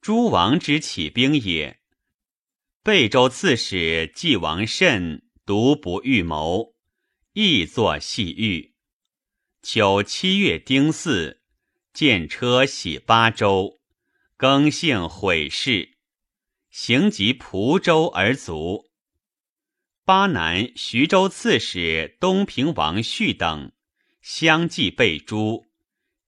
[0.00, 1.80] 诸王之起兵也。
[2.82, 6.74] 贝州刺史季王慎独不预谋，
[7.34, 8.74] 亦作细狱。
[9.60, 11.37] 秋七月丁巳，
[11.98, 13.80] 见车徙巴州，
[14.36, 15.96] 更姓毁事，
[16.70, 18.88] 行及蒲州而卒。
[20.04, 23.72] 巴南徐州刺史东平王旭等
[24.22, 25.66] 相继被诛，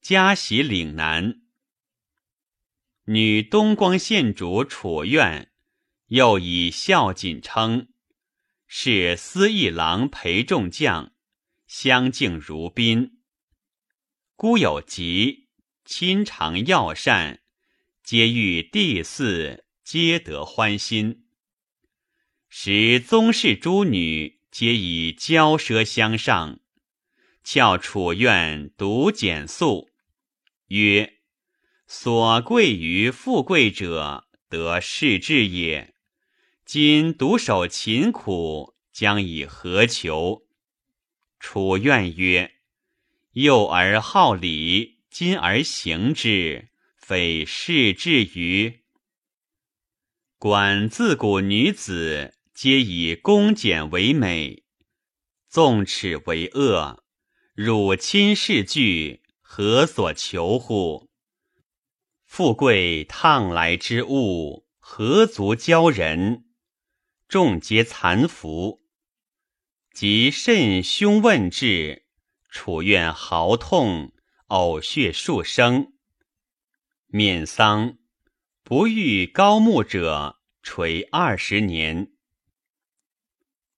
[0.03, 1.41] 加袭岭南。
[3.05, 5.53] 女东光县主楚苑
[6.09, 7.87] 又以孝谨称，
[8.67, 11.13] 是司议郎陪众将，
[11.69, 13.21] 相敬如宾。
[14.35, 15.40] 孤有疾，
[15.91, 17.41] 亲尝药膳，
[18.05, 21.25] 皆遇帝嗣，皆得欢心。
[22.49, 26.61] 使宗室诸女皆以骄奢相上，
[27.43, 29.91] 翘楚苑独简素，
[30.69, 31.15] 曰
[31.89, 35.97] ：“所贵于富贵者，得世志也。
[36.65, 40.47] 今独守勤苦，将以何求？”
[41.41, 42.53] 楚愿曰
[43.35, 48.81] ：“幼而好礼，今而行之，非世志于？
[50.39, 54.65] 管自古女子。”皆以恭俭为美，
[55.49, 57.03] 纵耻为恶。
[57.55, 61.09] 汝亲世具，何所求乎？
[62.27, 66.45] 富贵烫来之物，何足骄人？
[67.29, 68.83] 众皆惭服。
[69.95, 72.05] 及甚凶问至，
[72.51, 74.13] 楚愿嚎痛，
[74.51, 75.95] 呕血数升。
[77.07, 77.99] 免丧，
[78.63, 82.13] 不遇高木者，垂二十年。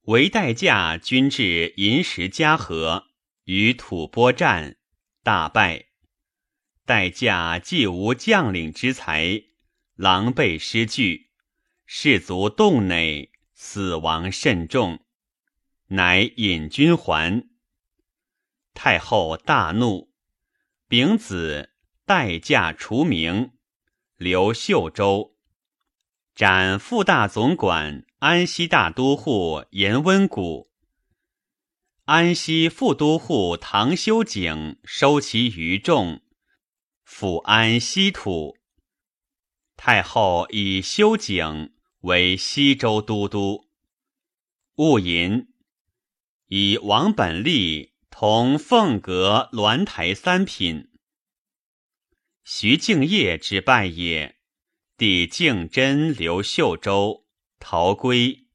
[0.02, 3.04] 为代驾军至银石嘉禾，
[3.44, 4.76] 与吐蕃战，
[5.22, 5.86] 大败。
[6.84, 9.44] 代驾既无将领之才，
[9.94, 11.30] 狼狈失据，
[11.86, 15.04] 士卒洞内，死亡甚重，
[15.88, 17.48] 乃引军还。
[18.74, 20.11] 太后大怒，
[20.92, 21.70] 丙子
[22.04, 23.52] 代驾除名，
[24.18, 25.38] 留秀州，
[26.34, 28.04] 斩副大总管。
[28.18, 30.70] 安西大都护严温谷，
[32.04, 36.20] 安西副都护唐修景收其余众，
[37.08, 38.58] 抚安西土。
[39.78, 41.72] 太后以修景
[42.02, 43.70] 为西州都督。
[44.74, 45.48] 戊寅，
[46.48, 47.91] 以王本立
[48.24, 50.92] 同凤阁鸾台三品。
[52.44, 54.38] 徐敬业之败也，
[54.96, 57.26] 弟敬真留秀州。
[57.58, 58.46] 逃归，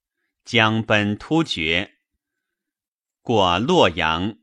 [0.45, 1.97] 将奔突厥。
[3.21, 4.37] 过洛阳，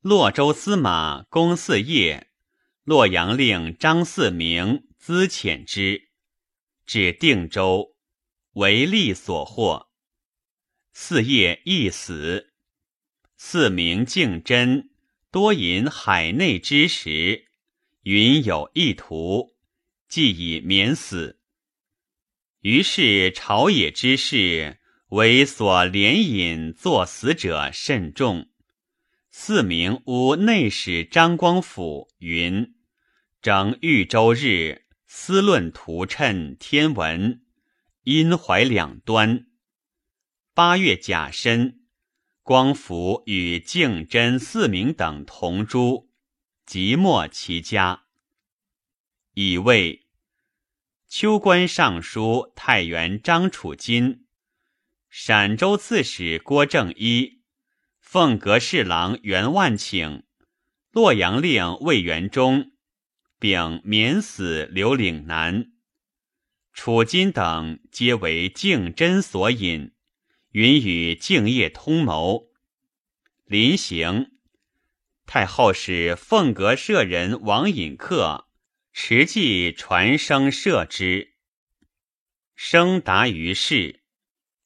[0.00, 2.32] 洛州司马公嗣业，
[2.82, 6.08] 洛阳令张四明资遣之，
[6.84, 7.94] 至定州，
[8.54, 9.92] 为利所获。
[10.92, 12.49] 四业亦死。
[13.42, 14.90] 四明敬真
[15.30, 17.46] 多饮海内之食，
[18.02, 19.56] 云有意图，
[20.10, 21.40] 既已免死。
[22.60, 24.78] 于是朝野之事，
[25.08, 28.50] 为所怜饮作死者甚众。
[29.30, 32.74] 四名无内史张光甫云：
[33.40, 37.40] 整豫州日，思论图谶天文，
[38.02, 39.46] 阴怀两端。
[40.52, 41.79] 八月甲申，
[42.42, 46.08] 光福与敬真四名等同诛，
[46.66, 48.04] 即没其家。
[49.34, 50.06] 以为。
[51.12, 54.26] 秋官尚书太原张楚金，
[55.08, 57.42] 陕州刺史郭正一，
[57.98, 60.22] 凤阁侍郎袁万顷，
[60.92, 62.70] 洛阳令魏元忠，
[63.40, 65.72] 并免死留岭南。
[66.72, 69.90] 楚金等皆为敬真所引，
[70.50, 72.50] 允与敬业通谋。
[73.44, 74.32] 临行，
[75.26, 78.46] 太后使凤阁舍人王隐客。
[78.92, 81.34] 持计传声射之，
[82.56, 84.02] 声达于世，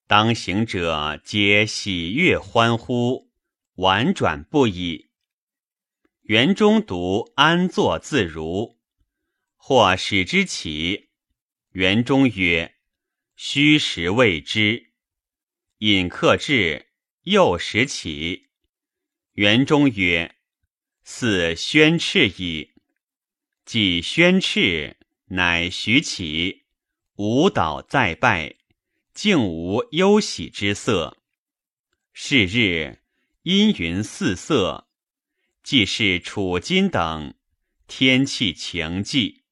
[0.07, 3.31] 当行者皆喜悦欢呼，
[3.75, 5.11] 婉转不已。
[6.23, 8.79] 园中独安坐自如，
[9.57, 11.11] 或使之起，
[11.73, 12.77] 园中曰
[13.37, 14.94] ：“虚实未知。”
[15.87, 16.87] 引客至，
[17.25, 18.49] 又使起，
[19.35, 20.35] 园中曰
[21.05, 22.73] ：“似宣斥矣。”
[23.67, 26.63] 既宣斥，乃徐起，
[27.17, 28.55] 舞蹈再拜，
[29.13, 31.19] 竟无忧喜之色。
[32.15, 33.03] 是日，
[33.43, 34.89] 阴云四色，
[35.63, 37.35] 既是楚金等，
[37.87, 39.43] 天气晴寂。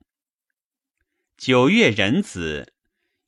[1.36, 2.72] 九月壬子，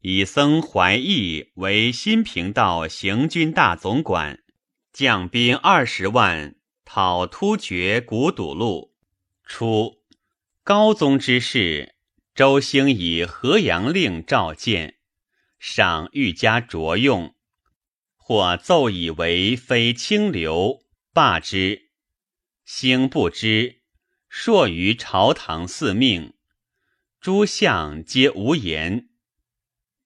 [0.06, 4.44] 以僧怀义为新平道行军大总管，
[4.92, 8.92] 将兵二十万，讨突厥古堵路。
[9.46, 10.02] 初，
[10.62, 11.94] 高宗之事，
[12.34, 14.96] 周兴以河阳令召见，
[15.58, 17.34] 赏愈加着用，
[18.14, 20.82] 或奏以为非清流，
[21.14, 21.88] 罢之。
[22.66, 23.80] 兴不知，
[24.28, 26.34] 朔于朝堂四命。
[27.22, 29.08] 诸相皆无言。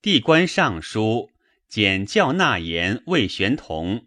[0.01, 1.32] 帝官尚书
[1.66, 4.07] 简教纳言魏玄同，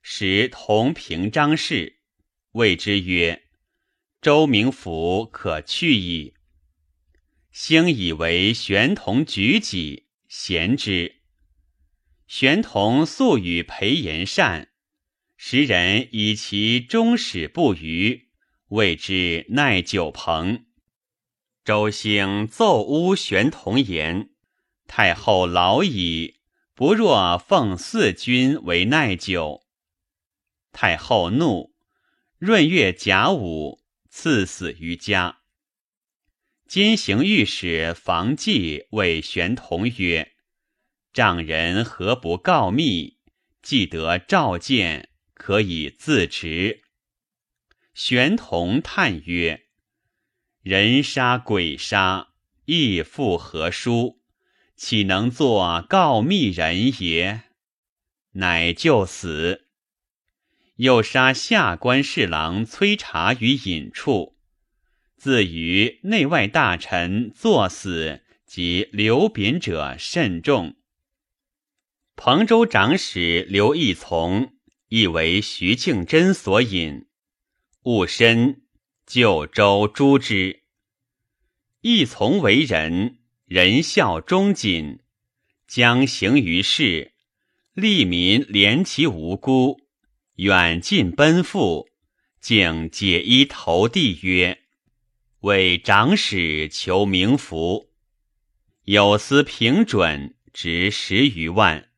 [0.00, 1.98] 时同平章事，
[2.52, 3.42] 谓之曰
[4.22, 6.32] ：“周明府可去矣。”
[7.52, 11.16] 兴以为玄同举己，贤之。
[12.26, 14.70] 玄同素与裴言善，
[15.36, 18.30] 时人以其终始不渝，
[18.68, 20.64] 谓之耐久朋。
[21.66, 24.30] 周兴奏诬玄同言
[24.88, 26.40] ：“太后老矣，
[26.74, 29.62] 不若奉四君为耐久。”
[30.72, 31.74] 太后怒，
[32.38, 35.38] 闰月甲午，赐死于家。
[36.66, 40.32] 金行御史房继谓玄同曰
[41.12, 43.18] ：“丈人何不告密？
[43.62, 46.82] 既得召见，可以自执。”
[47.94, 49.66] 玄同叹曰。
[50.62, 52.34] 人杀鬼杀，
[52.66, 54.17] 亦复何殊？
[54.78, 57.42] 岂能作告密人也？
[58.34, 59.66] 乃就死。
[60.76, 64.36] 又杀下官侍郎崔察于隐处，
[65.16, 70.76] 自于内外大臣作死及流贬者甚众。
[72.14, 74.52] 彭州长史刘义从
[74.86, 77.08] 亦为徐庆真所引，
[77.82, 78.62] 戊申。
[79.04, 80.62] 就州诛之。
[81.80, 83.18] 义从为人，
[83.48, 84.98] 仁孝忠谨，
[85.66, 87.12] 将行于世，
[87.72, 89.80] 利民怜其无辜，
[90.34, 91.88] 远近奔赴，
[92.42, 94.64] 竟解衣投地曰
[95.40, 97.88] ：“为长史求名福，
[98.84, 101.88] 有司平准，值十余万。”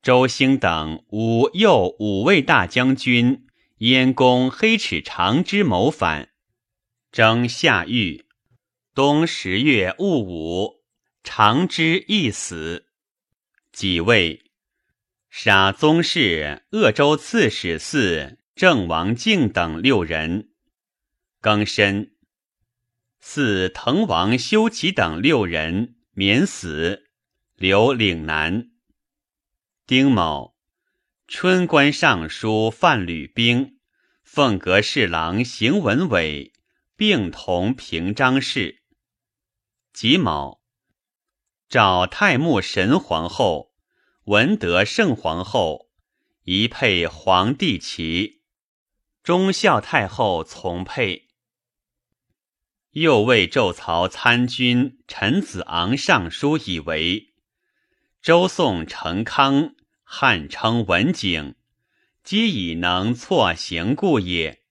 [0.00, 3.46] 周兴等五右五位大将军。
[3.78, 6.30] 燕公黑齿长之谋反，
[7.10, 8.27] 征夏狱。
[8.98, 10.82] 冬十月戊午，
[11.22, 12.88] 长之一死。
[13.70, 14.42] 己未，
[15.30, 20.48] 杀宗室、鄂州刺史寺郑王敬等六人。
[21.40, 22.16] 庚申，
[23.22, 27.04] 嗣滕王修齐等六人免死，
[27.54, 28.72] 留岭南。
[29.86, 30.56] 丁卯。
[31.28, 33.78] 春官尚书范吕兵、
[34.24, 36.52] 凤阁侍郎邢文伟
[36.96, 38.82] 并同平章事。
[39.92, 40.60] 己卯，
[41.68, 43.72] 召太穆神皇后、
[44.24, 45.90] 文德圣皇后
[46.44, 48.42] 一配皇帝旗，
[49.22, 51.28] 忠孝太后从配。
[52.92, 57.34] 又为周曹参军陈子昂上书以为
[58.22, 59.74] 周宋成康。
[60.10, 61.54] 汉称文景，
[62.24, 64.62] 皆以能错行故也。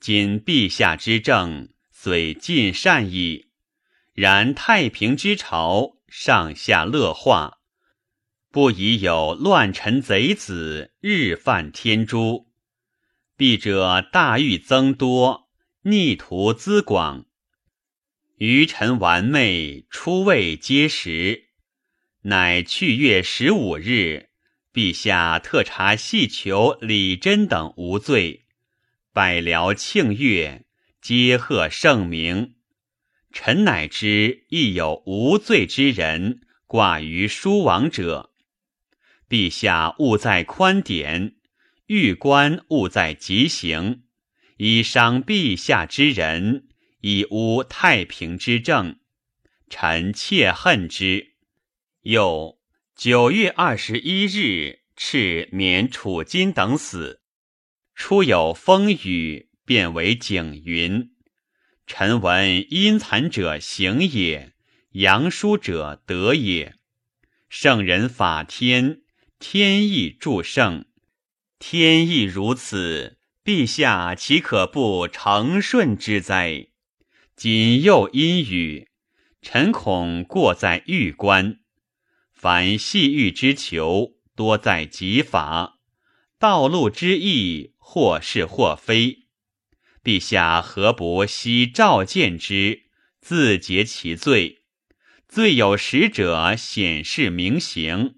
[0.00, 3.50] 今陛下之政，虽尽善矣，
[4.14, 7.58] 然太平之朝，上下乐化，
[8.52, 12.46] 不宜有乱臣贼子日犯天诛。
[13.36, 15.48] 必者大欲增多，
[15.82, 17.26] 逆徒滋广，
[18.36, 21.48] 余臣完昧，出位皆实。
[22.22, 24.28] 乃去月十五日。
[24.72, 28.46] 陛下特查细求李真等无罪，
[29.12, 30.64] 百僚庆悦，
[31.00, 32.54] 皆贺圣明。
[33.34, 38.30] 臣乃知亦有无罪之人寡于书王者。
[39.28, 41.34] 陛下勿在宽典，
[41.86, 44.04] 欲官勿在极刑，
[44.58, 46.68] 以伤陛下之人，
[47.00, 49.00] 以污太平之政。
[49.68, 51.34] 臣切恨之。
[52.02, 52.60] 又。
[52.94, 57.22] 九月二十一日，敕免楚金等死。
[57.96, 61.13] 初有风雨，变为景云。
[61.86, 64.54] 臣闻阴残者行也，
[64.92, 66.76] 阳疏者德也。
[67.50, 69.02] 圣人法天，
[69.38, 70.86] 天意助圣。
[71.58, 76.68] 天意如此，陛下岂可不承顺之哉？
[77.36, 78.88] 今又阴雨，
[79.42, 81.60] 臣恐过在玉关。
[82.32, 85.78] 凡细欲之求，多在己法；
[86.38, 89.23] 道路之意，或是或非。
[90.04, 92.82] 陛下何不悉召见之，
[93.22, 94.64] 自结其罪？
[95.26, 98.16] 罪有实者，显示明刑；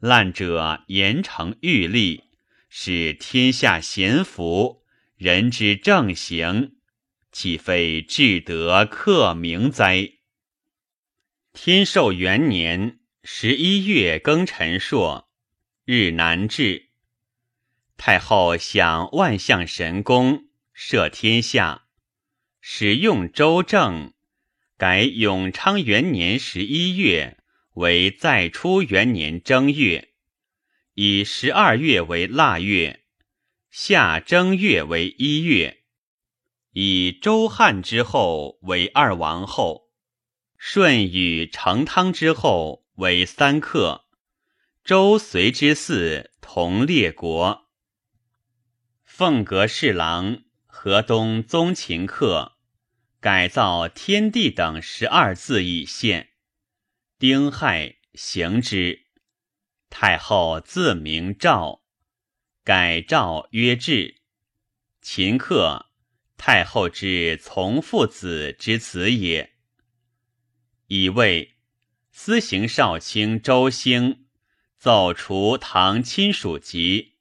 [0.00, 2.24] 滥者，严惩狱吏，
[2.68, 4.82] 使天下咸服，
[5.16, 6.72] 人之正行，
[7.30, 10.14] 岂非至德克明哉？
[11.52, 15.30] 天寿元年十一月庚辰朔，
[15.84, 16.88] 日南至，
[17.96, 20.47] 太后享万象神功，
[20.80, 21.88] 赦天下，
[22.60, 24.14] 使用周正。
[24.76, 27.36] 改永昌元年十一月
[27.74, 30.14] 为再初元年正月，
[30.94, 33.02] 以十二月为腊月，
[33.72, 35.82] 夏正月为一月，
[36.70, 39.90] 以周汉之后为二王后，
[40.56, 44.04] 舜与成汤之后为三克，
[44.84, 47.66] 周隋之嗣同列国。
[49.04, 50.44] 凤阁侍郎
[50.88, 52.56] 河东宗秦客。
[53.20, 56.30] 改造天地等十二字以献，
[57.18, 59.04] 丁亥行之。
[59.90, 61.82] 太后自名赵，
[62.64, 64.22] 改诏曰志。
[65.02, 65.90] 秦客，
[66.38, 69.52] 太后之从父子之子也。
[70.86, 71.56] 以为
[72.10, 74.24] 司行少卿周兴
[74.78, 77.18] 奏除唐亲属籍。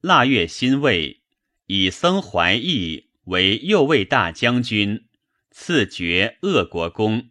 [0.00, 1.24] 腊月辛未，
[1.66, 3.06] 以僧怀义。
[3.26, 5.08] 为右卫大将军，
[5.50, 7.30] 赐爵鄂国公。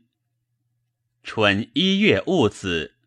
[1.23, 2.97] 春一月戊子，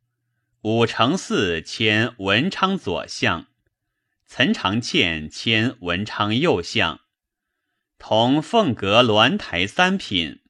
[0.63, 3.49] 武承嗣迁文昌左相，
[4.25, 7.01] 岑长倩迁文昌右相，
[7.99, 10.41] 同凤阁鸾台三品。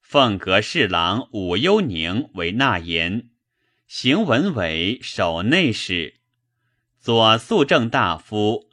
[0.00, 3.30] 凤阁侍郎武幽宁为纳言，
[3.86, 6.16] 邢文伟守内史，
[6.98, 8.69] 左肃正大夫。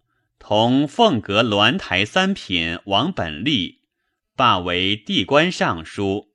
[0.49, 3.81] 同凤阁鸾台三品王本立
[4.33, 6.29] 罢为地官尚书，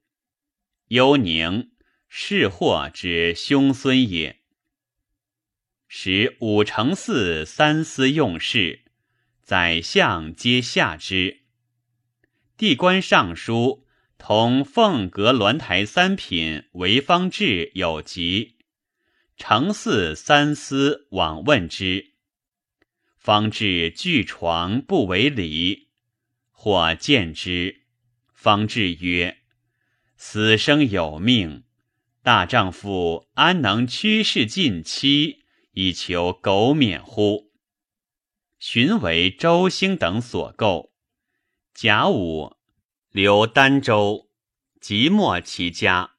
[0.88, 1.70] 幽宁
[2.10, 4.42] 是祸之兄孙也。
[5.88, 8.84] 使武承嗣三司用事，
[9.42, 11.44] 宰相皆下之。
[12.58, 13.86] 地官尚书
[14.18, 18.58] 同凤阁鸾台三品韦方志有疾，
[19.38, 22.11] 承嗣三司往问之。
[23.22, 25.90] 方志具床不为礼，
[26.50, 27.82] 或见之。
[28.32, 29.38] 方志曰
[30.18, 31.62] ：“死生有命，
[32.24, 37.52] 大丈夫安能屈世近妻，以求苟免乎？”
[38.58, 40.92] 寻为周兴等所构。
[41.72, 42.56] 甲午，
[43.12, 44.30] 留儋州，
[44.80, 46.14] 即没其家。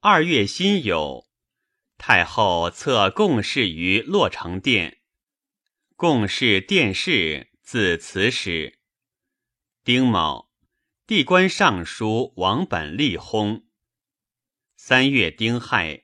[0.00, 1.26] 二月辛酉，
[1.96, 4.98] 太后册贡事于洛成殿。
[5.96, 8.80] 共事殿试，自此始。
[9.84, 10.50] 丁卯，
[11.06, 13.62] 地官尚书王本立薨。
[14.74, 16.02] 三月丁亥，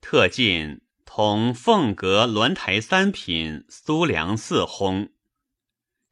[0.00, 5.10] 特进同凤阁鸾台三品苏良嗣薨。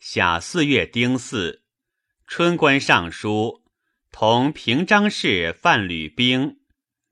[0.00, 1.62] 夏四月丁巳，
[2.26, 3.62] 春官尚书
[4.10, 6.58] 同平章事范吕兵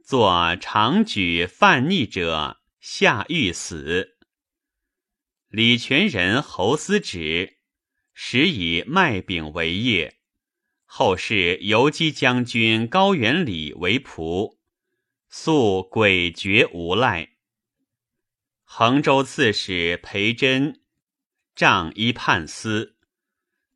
[0.05, 4.14] 作长举犯逆者，下狱死。
[5.55, 7.59] 李全人侯思止，
[8.13, 10.17] 始以卖饼为业。
[10.85, 14.57] 后世游击将军高元礼为仆，
[15.29, 17.37] 素诡谲无赖。
[18.65, 20.81] 衡州刺史裴真
[21.55, 22.97] 仗一判司，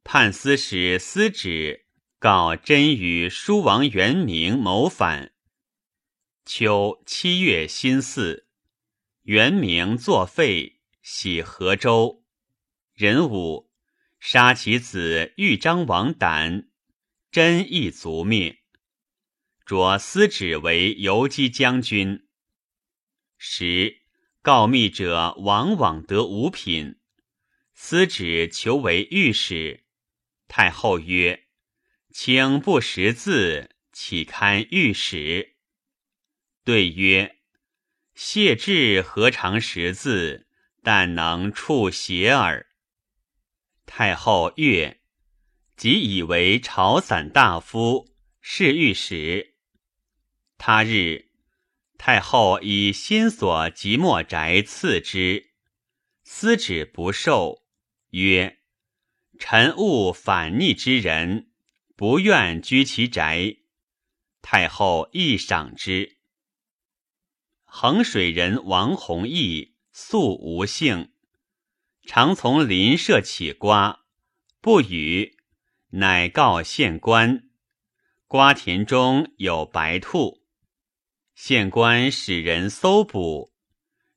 [0.03, 1.87] 判司使司止
[2.18, 5.31] 告真与书王元明谋反。
[6.45, 8.47] 秋七月辛巳，
[9.22, 10.78] 元明作废。
[11.11, 12.22] 喜河州，
[12.92, 13.70] 人武
[14.20, 16.68] 杀其子豫章王胆，
[17.30, 18.59] 真亦族灭。
[19.64, 22.28] 着司指为游击将军。
[23.38, 24.02] 时
[24.42, 27.00] 告密者往往得五品。
[27.72, 29.86] 司指求为御史，
[30.46, 31.46] 太后曰
[32.12, 35.56] ：“请不识字，岂堪御史？”
[36.64, 37.38] 对曰
[38.14, 40.44] ：“谢志何尝识字？”
[40.83, 42.66] 但能触邪耳。
[43.87, 45.01] 太后悦，
[45.76, 49.55] 即以为朝散大夫，侍御史。
[50.57, 51.31] 他日，
[51.97, 55.53] 太后以新所即墨宅赐之，
[56.24, 57.62] 司旨不受，
[58.11, 58.59] 曰
[59.39, 61.51] ：“臣务反逆之人，
[61.97, 63.57] 不愿居其宅。
[64.43, 66.18] 太后亦赏之。
[67.64, 71.11] 衡水人王弘毅素无姓，
[72.07, 74.05] 常从邻舍乞瓜，
[74.61, 75.36] 不与，
[75.90, 77.51] 乃告县官。
[78.28, 80.44] 瓜田中有白兔，
[81.34, 83.53] 县官使人搜捕，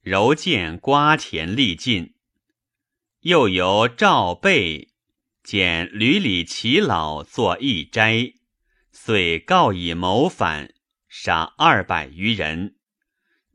[0.01, 2.13] 揉见瓜田力尽。
[3.21, 4.93] 又由赵备
[5.43, 8.33] 见吕里齐老作一斋，
[8.91, 10.75] 遂告以谋反，
[11.09, 12.75] 杀二百余人，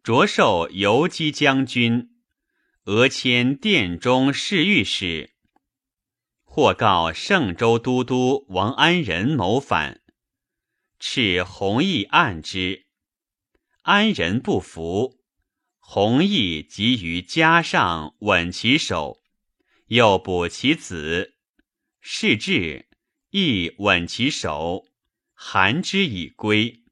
[0.02, 2.10] 着授游击将军，
[2.86, 5.34] 俄迁殿中侍御史。
[6.44, 10.02] 或告盛州都督王安仁谋反，
[11.00, 12.86] 敕弘毅按之，
[13.82, 15.18] 安仁不服，
[15.80, 19.20] 弘毅急于家上稳其首。
[19.86, 21.34] 又补其子，
[22.00, 22.88] 是至，
[23.30, 24.84] 亦稳其首，
[25.34, 26.84] 含之以归。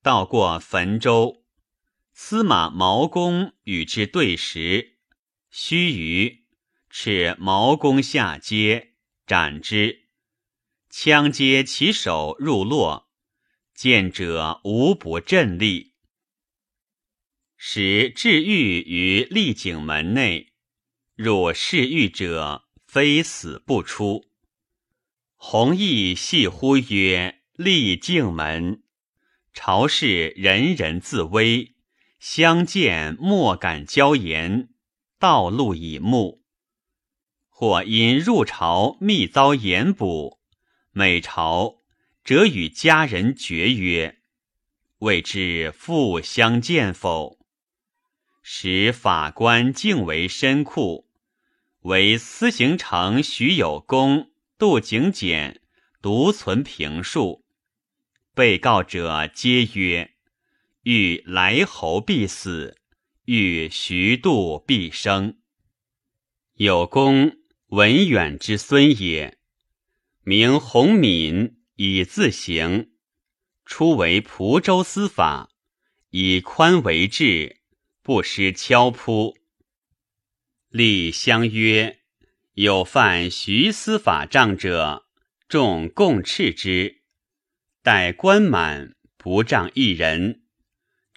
[0.00, 1.44] 到过汾州，
[2.18, 4.96] 司马毛公与之对食，
[5.50, 6.44] 须臾，
[6.90, 8.94] 敕毛公下阶，
[9.26, 10.08] 斩之。
[10.88, 13.10] 枪接其首入洛，
[13.74, 15.92] 见者无不震栗。
[17.58, 20.54] 使至狱于丽景门内。
[21.14, 24.24] 若侍御者，非死不出。
[25.34, 28.82] 弘毅细呼曰：“丽静门，
[29.52, 31.75] 朝士人人自危，
[32.28, 34.70] 相见莫敢交言，
[35.16, 36.42] 道路以目。
[37.48, 40.40] 或因入朝密遭严捕，
[40.90, 41.76] 每朝
[42.24, 44.18] 辄与家人绝曰
[44.98, 47.38] ：‘未知复相见否？’
[48.42, 51.08] 使法官敬为深库。”
[51.82, 55.62] 为司行丞徐有功、杜景简
[56.02, 57.44] 独存评述，
[58.34, 60.10] 被告者皆曰
[60.88, 62.76] ：“欲来侯必死，
[63.24, 65.36] 欲徐度必生。”
[66.54, 67.38] 有功，
[67.70, 69.36] 文远之孙也，
[70.22, 72.92] 名弘敏，以自行。
[73.64, 75.50] 初为蒲州司法，
[76.10, 77.62] 以宽为治，
[78.00, 79.36] 不施敲扑。
[80.68, 81.98] 立相约，
[82.52, 85.04] 有犯徐司法杖者，
[85.48, 87.02] 众共斥之。
[87.82, 90.44] 待官满，不杖一人，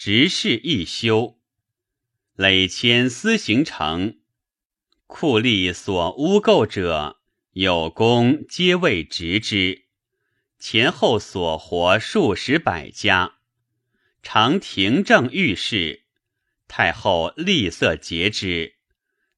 [0.02, 1.42] 执事一休。
[2.34, 4.14] 累迁司行丞，
[5.08, 7.20] 库吏所污垢者，
[7.52, 9.88] 有功皆未执之。
[10.58, 13.40] 前后所活数十百家，
[14.24, 16.06] 常廷政御事，
[16.70, 18.76] 太后厉色节之。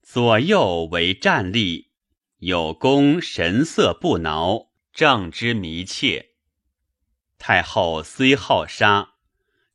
[0.03, 1.89] 左右为战立，
[2.37, 6.33] 有功神色不挠，正之迷切。
[7.39, 9.15] 太后虽好杀，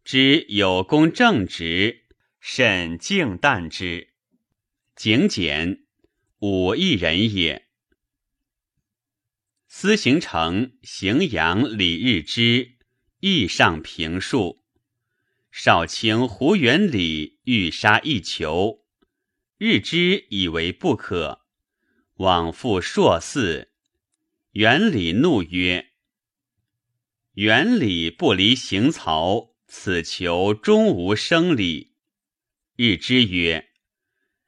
[0.07, 2.05] 知有功正直，
[2.39, 4.15] 甚敬惮之。
[4.95, 5.85] 景简，
[6.39, 7.67] 武一人也。
[9.67, 12.77] 司行成荥阳李日之，
[13.19, 14.63] 亦上评述。
[15.51, 18.85] 少卿胡元礼欲杀一囚。
[19.59, 21.45] 日之以为不可，
[22.19, 23.73] 往复朔寺。
[24.53, 25.89] 元礼怒曰
[27.35, 31.93] ：“元礼不离行曹，此求终无生理。”
[32.77, 33.69] 日之曰：“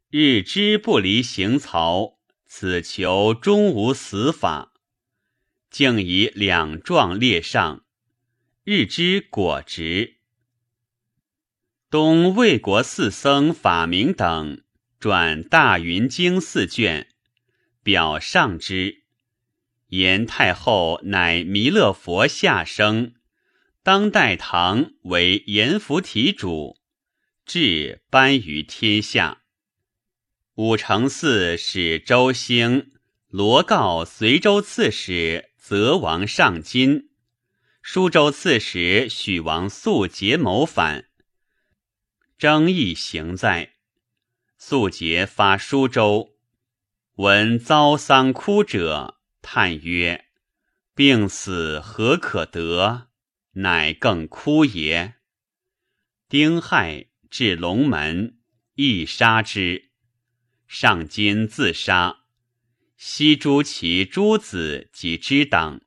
[0.08, 4.72] 日之不离行曹，此求终无死法。”
[5.70, 7.84] 竟以两状列上。
[8.64, 10.16] 日之果直。
[11.90, 14.62] 东魏国四僧法明等。
[14.98, 17.06] 转大云经四卷，
[17.82, 19.04] 表上之。
[19.88, 23.12] 言太后乃弥勒佛下生，
[23.88, 26.76] 当代唐为阎浮提主，
[27.46, 29.40] 至颁于天下。
[30.56, 32.92] 武承嗣使周兴
[33.28, 37.08] 罗告随州刺史泽王上金，
[37.80, 41.06] 舒州刺史许王素节谋反，
[42.36, 43.72] 争议行在。
[44.58, 46.34] 素节发舒州，
[47.14, 50.26] 闻遭丧哭者，叹曰
[50.94, 53.07] ：“病死何可得？
[53.58, 55.14] 乃更哭也。”
[56.28, 58.38] 丁亥至龙门，
[58.74, 59.92] 亦杀之。
[60.66, 62.24] 上金自杀，
[62.96, 65.80] 悉诛其诸子及之党。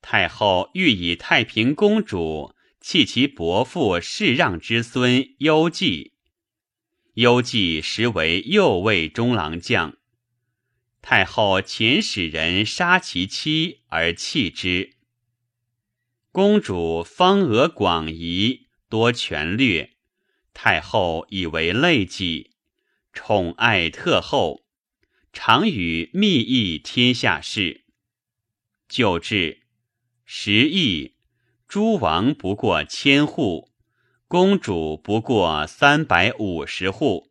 [0.00, 6.12] 太后欲以太平公主弃其伯父世让之孙幽忌。
[7.14, 9.96] 幽忌实为右卫中郎将，
[11.00, 14.93] 太后遣使人杀其妻而弃之。
[16.34, 19.92] 公主方额广仪，多权略，
[20.52, 22.50] 太后以为累己，
[23.12, 24.64] 宠爱特厚，
[25.32, 27.84] 常与密议天下事。
[28.88, 29.60] 旧制，
[30.24, 31.14] 十亿，
[31.68, 33.70] 诸王不过千户，
[34.26, 37.30] 公主不过三百五十户。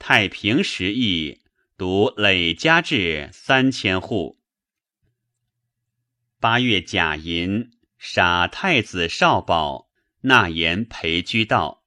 [0.00, 1.42] 太平十亿，
[1.76, 4.40] 独累加至三千户。
[6.40, 7.70] 八月甲寅。
[8.02, 9.90] 杀太子少保，
[10.22, 11.84] 纳言裴居道。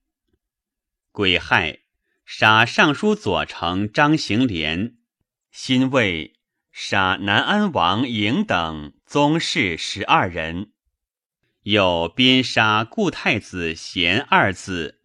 [1.12, 1.80] 癸亥，
[2.24, 4.98] 杀尚书左丞张行廉。
[5.52, 6.36] 辛未，
[6.72, 10.74] 杀南安王嬴等宗室十二人。
[11.64, 15.02] 有鞭杀故太子贤二子。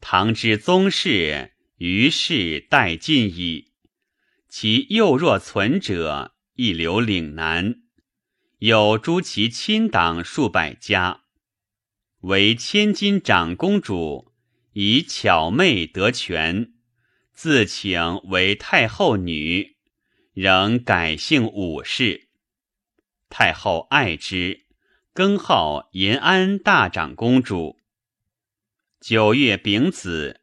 [0.00, 3.74] 唐之宗室，于是殆尽矣。
[4.48, 7.82] 其幼若存者，亦留岭南。
[8.60, 11.24] 有诸其亲党数百家，
[12.20, 14.32] 为千金长公主，
[14.72, 16.72] 以巧媚得权，
[17.34, 19.76] 自请为太后女，
[20.32, 22.28] 仍改姓武氏。
[23.28, 24.64] 太后爱之，
[25.12, 27.78] 更号延安大长公主。
[28.98, 30.40] 九月丙子，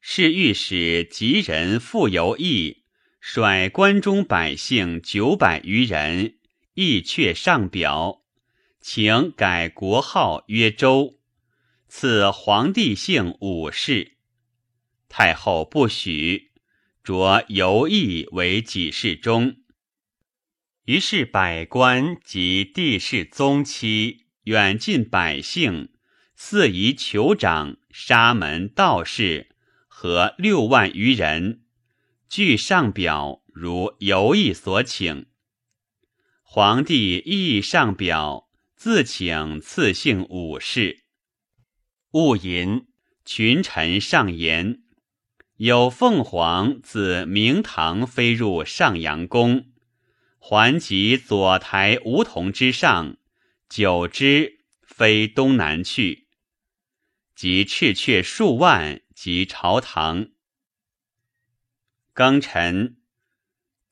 [0.00, 2.82] 是御史吉人傅游义
[3.20, 6.35] 率关中百姓九百余人。
[6.76, 8.22] 意阙上表，
[8.82, 11.18] 请改国号曰周，
[11.88, 14.18] 赐皇帝姓武氏。
[15.08, 16.50] 太后不许，
[17.02, 19.56] 着游义为己事中。
[20.84, 25.94] 于是百官及帝室宗戚、远近百姓、
[26.34, 29.56] 四夷酋长、沙门道士
[29.88, 31.62] 和六万余人，
[32.28, 35.24] 俱上表如游义所请。
[36.58, 41.04] 皇帝亦上表，自请赐姓武氏。
[42.12, 42.86] 戊寅，
[43.26, 44.82] 群臣上言：
[45.56, 49.66] 有凤凰自明堂飞入上阳宫，
[50.38, 53.18] 还及左台梧桐之上，
[53.68, 56.26] 九只飞东南去，
[57.34, 60.28] 及赤雀数万，及朝堂。
[62.14, 62.95] 庚辰。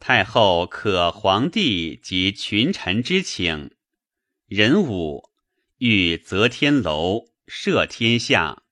[0.06, 3.70] 太后可皇帝及群臣之请，
[4.44, 5.30] 人武
[5.78, 8.64] 欲择天楼，摄天下，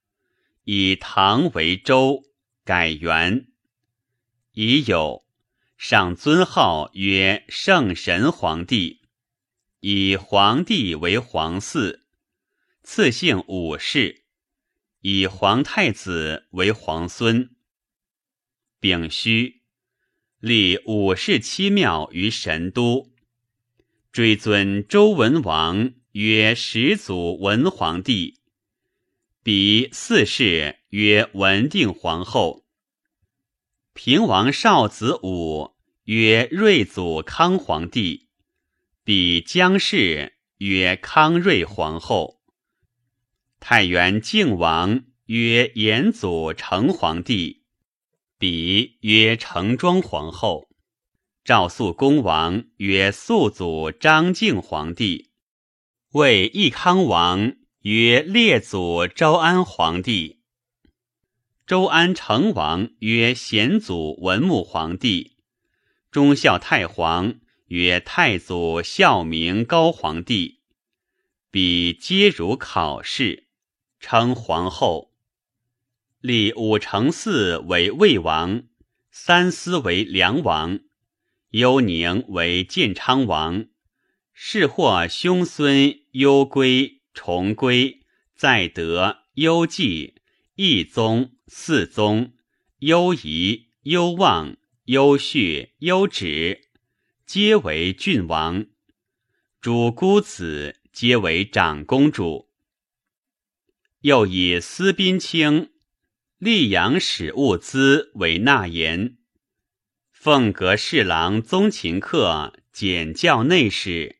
[0.65, 2.23] 以唐为周，
[2.65, 3.47] 改元。
[4.53, 5.25] 已有
[5.79, 9.01] 上尊号曰圣神皇帝，
[9.81, 12.01] 以皇帝为皇嗣，
[12.83, 14.25] 赐姓武氏，
[15.01, 17.57] 以皇太子为皇孙。
[18.79, 19.62] 丙戌。
[20.43, 23.13] 立武氏七庙于神都，
[24.11, 28.41] 追尊周文王曰始祖文皇帝，
[29.45, 32.65] 比四世曰文定皇后。
[33.93, 35.77] 平王少子武
[36.07, 38.27] 曰睿祖康皇帝，
[39.05, 42.41] 比姜氏曰康睿皇后。
[43.61, 47.62] 太原靖王曰延祖成皇帝。
[48.43, 50.69] 比曰成庄皇后，
[51.45, 55.31] 赵肃公王曰肃祖张敬皇帝，
[56.11, 60.41] 魏义康王曰列祖周安皇帝，
[61.69, 65.37] 周安成王曰显祖文穆皇帝，
[66.11, 67.39] 忠孝太皇
[67.69, 70.63] 曰太祖孝明高皇帝，
[71.53, 73.47] 比皆如考试，
[74.01, 75.12] 称皇后。
[76.23, 78.63] 立武承嗣为魏王，
[79.11, 80.79] 三司为梁王，
[81.51, 83.67] 幽宁为建昌王，
[84.33, 88.03] 是或兄孙幽归、重归、
[88.37, 90.15] 在德、幽济、
[90.55, 92.35] 义宗、四宗、
[92.79, 96.69] 幽仪、幽望、幽绪、幽止，
[97.27, 98.67] 皆为郡王。
[99.61, 102.49] 主姑子皆为长公主。
[104.03, 105.72] 又以司宾卿。
[106.43, 109.17] 溧阳使物资为纳言，
[110.11, 114.17] 凤阁侍郎宗勤客简教内史，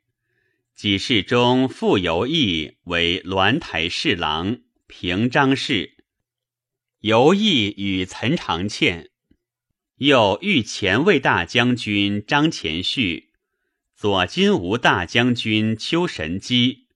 [0.77, 5.97] 几事中傅游义为鸾台侍郎、平章事。
[7.01, 9.11] 游义与岑长倩，
[9.97, 13.33] 又御前卫大将军张前绪、
[13.97, 16.87] 左金吾大将军邱神基，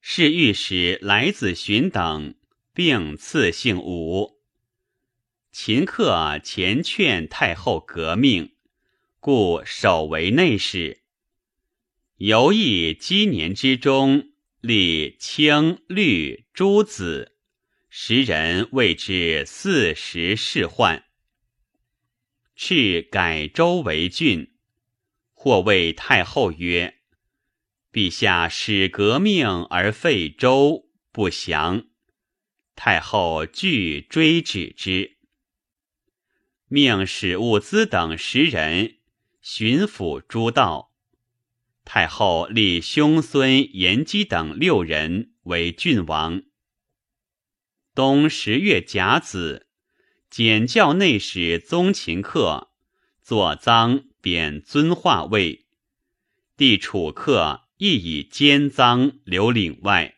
[0.00, 2.34] 侍御史来子寻等，
[2.72, 4.39] 并赐姓武。
[5.52, 8.54] 秦客前劝太后革命，
[9.18, 11.02] 故守为内史。
[12.18, 14.30] 游弋积年之中，
[14.60, 17.36] 立青绿诸子，
[17.88, 21.04] 时人谓之四时世患。
[22.56, 24.54] 敕改州为郡，
[25.32, 26.98] 或谓太后曰
[27.92, 31.88] ：“陛下使革命而废州，不祥。”
[32.76, 35.16] 太后惧，追止之。
[36.72, 38.98] 命史物资等十人
[39.42, 40.92] 巡抚诸道。
[41.84, 46.44] 太后立兄孙延基等六人为郡王。
[47.92, 49.66] 冬十月甲子，
[50.30, 52.70] 检校内史宗秦客
[53.20, 55.66] 坐赃贬尊化尉，
[56.56, 60.14] 帝楚客亦以奸赃留领外。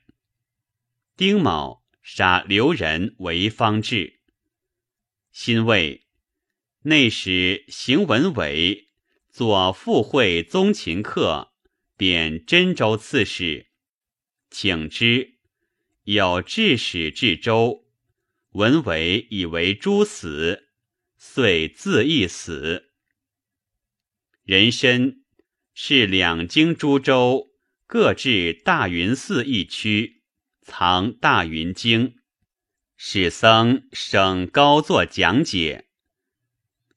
[1.16, 4.20] 丁卯，杀刘仁为方志。
[5.30, 6.01] 辛未，
[6.82, 8.88] 内史邢文伟
[9.30, 11.50] 左副会宗勤客。
[11.94, 13.68] 贬真州刺史，
[14.50, 15.34] 请之。
[16.02, 17.84] 有致使至州，
[18.54, 20.70] 文伟以为诸死，
[21.16, 22.90] 遂自缢死。
[24.42, 25.22] 人参
[25.74, 27.52] 是两京诸州
[27.86, 30.22] 各置大云寺一区，
[30.62, 32.16] 藏大云经，
[32.96, 35.86] 使僧省高作讲解。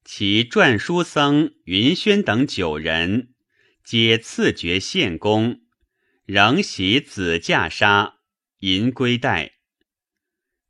[0.08, 3.34] 其撰书僧云轩等九人。
[3.84, 5.62] 皆赐爵献公，
[6.26, 8.18] 仍袭子驾杀，
[8.60, 9.53] 银归带。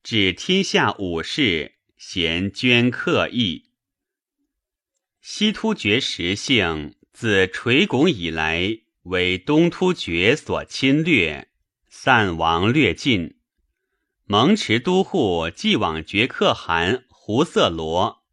[0.01, 3.71] 指天下武士，贤捐刻意。
[5.21, 11.49] 西突厥实姓自垂拱以来，为东突厥所侵略，
[11.89, 13.37] 散亡略尽。
[14.23, 18.24] 蒙池都护既往绝可汗胡色罗，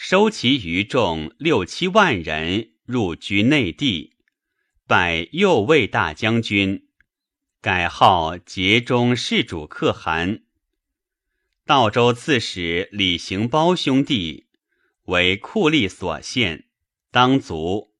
[0.00, 4.14] 收其余众六七万人入居内地。
[4.86, 6.86] 拜右卫大将军，
[7.60, 10.44] 改号节中世主可汗。
[11.66, 14.46] 道州刺史李行包兄弟
[15.06, 16.66] 为酷吏所献，
[17.10, 17.92] 当卒。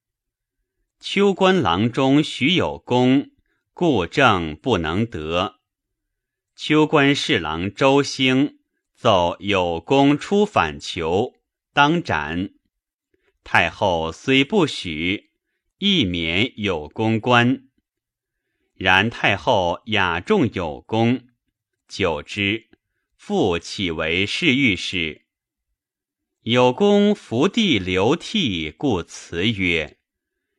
[1.00, 3.32] 秋官郎中徐有功，
[3.74, 5.56] 故政不能得。
[6.54, 8.60] 秋官侍郎周兴
[8.94, 11.34] 奏有功出反求，
[11.72, 12.54] 当斩。
[13.44, 15.28] 太后虽不许。
[15.80, 17.68] 亦免有功官，
[18.74, 21.28] 然太后雅重有功，
[21.86, 22.68] 久之，
[23.16, 25.26] 复起为侍御史。
[26.42, 29.98] 有功伏地流涕，故辞曰：“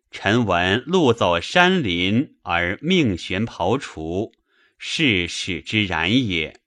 [0.10, 4.32] 臣闻路走山林而命悬庖厨，
[4.78, 6.62] 是使之然也。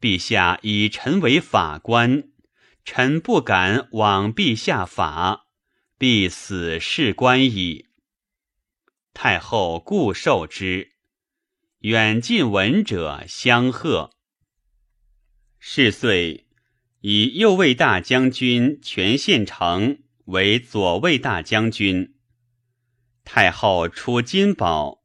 [0.00, 2.28] 陛下以臣为法官，
[2.86, 5.42] 臣不敢枉陛下法。”
[5.98, 7.86] 必死事官矣。
[9.14, 10.92] 太后故受之，
[11.78, 14.10] 远近闻者相贺。
[15.58, 16.46] 是岁，
[17.00, 22.14] 以右卫大将军全献城为左卫大将军。
[23.24, 25.02] 太后出金宝，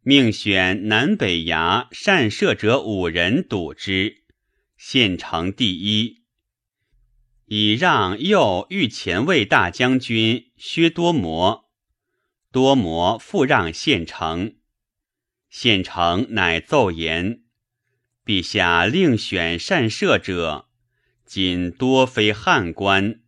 [0.00, 4.24] 命选南北衙善射者五人堵之，
[4.78, 6.21] 献城第一。
[7.54, 11.68] 以让右御前卫大将军薛多摩，
[12.50, 14.56] 多摩复让县城，
[15.50, 17.42] 县城乃奏言：
[18.24, 20.70] 陛下令选善射者，
[21.26, 23.20] 仅多非汉官，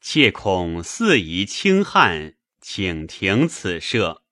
[0.00, 4.22] 切恐肆夷轻汉，请停此射。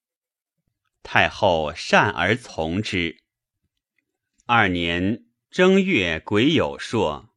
[1.02, 3.18] 太后善而从之。
[4.46, 7.29] 二年正月癸酉朔。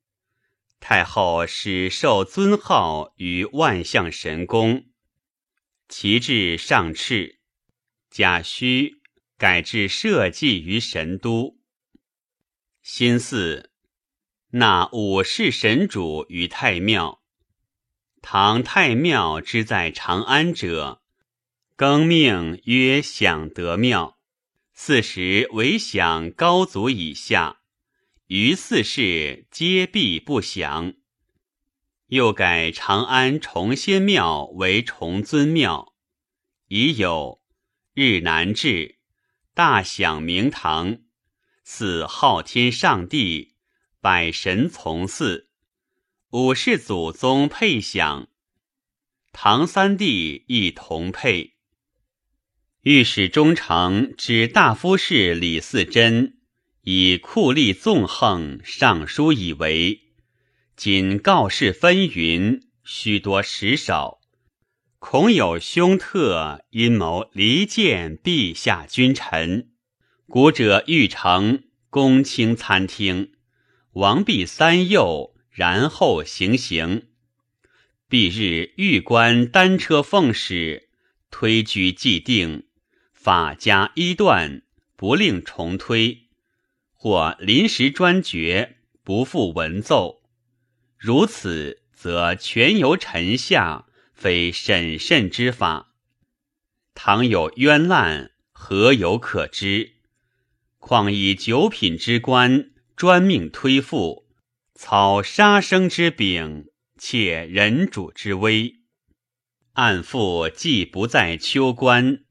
[0.85, 4.83] 太后始受尊号于万象神宫，
[5.87, 7.37] 其至上敕，
[8.09, 8.97] 贾诩
[9.37, 11.57] 改制社稷于神都。
[12.81, 13.71] 新祀
[14.49, 17.23] 纳五世神主于太庙。
[18.21, 21.01] 唐太庙之在长安者，
[21.77, 24.19] 更命曰享德庙。
[24.73, 27.61] 四时为享高祖以下。
[28.27, 30.93] 于四世皆必不详。
[32.07, 35.93] 又改长安崇仙庙为崇尊庙，
[36.67, 37.41] 已有
[37.93, 38.99] 日南至，
[39.53, 40.99] 大享明堂，
[41.63, 43.55] 祀昊天上帝，
[43.99, 45.49] 百神从祀，
[46.29, 48.29] 五世祖宗配享，
[49.31, 51.55] 唐三帝亦同配。
[52.81, 56.42] 御史中丞指大夫士李嗣珍。
[56.85, 60.01] 以酷吏纵横，上书以为，
[60.75, 64.19] 仅告示纷纭，许多实少，
[64.99, 69.69] 恐有凶特阴谋离间陛下君臣，
[70.27, 73.31] 古者欲成公卿参听，
[73.93, 77.03] 王必三右，然后行刑。
[78.09, 80.89] 必日，御官单车奉使，
[81.31, 82.65] 推居既定，
[83.13, 84.63] 法家一断，
[84.97, 86.22] 不令重推，
[87.03, 90.21] 或临时专决，不复文奏。
[90.97, 95.95] 如此，则全由臣下，非审慎之法。
[96.95, 99.95] 倘有冤滥，何有可知？
[100.79, 104.29] 况以九品之官专命推复，
[104.73, 108.75] 操杀生之柄，窃人主之威。
[109.73, 112.23] 案复既不在秋官，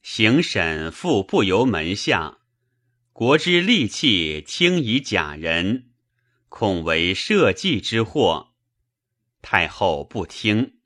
[0.00, 2.38] 行审复不由门下，
[3.22, 5.92] 国之利器轻以假人，
[6.48, 8.54] 恐为社稷之祸。
[9.40, 10.78] 太后不听。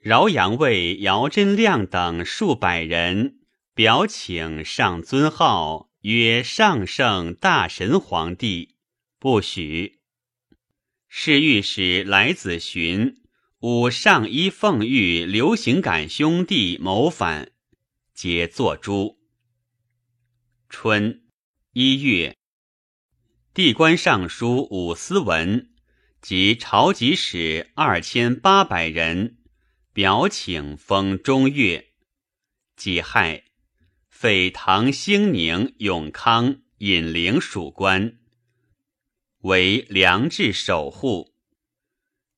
[0.00, 3.38] 饶阳尉姚真亮等数百人。
[3.72, 8.74] 表请上尊号曰上圣大神皇帝，
[9.20, 10.00] 不许。
[11.06, 13.22] 侍御史来子寻
[13.60, 17.52] 吾上衣奉御刘行感兄弟谋反，
[18.12, 19.15] 皆作诛。
[20.78, 21.22] 春
[21.72, 22.36] 一月，
[23.54, 25.70] 地官尚书武思文
[26.20, 29.38] 及朝集使二千八百人，
[29.94, 31.94] 表请封中岳，
[32.76, 33.44] 己亥。
[34.10, 38.18] 废唐兴宁、永康、尹陵属官，
[39.38, 41.32] 为良治守护。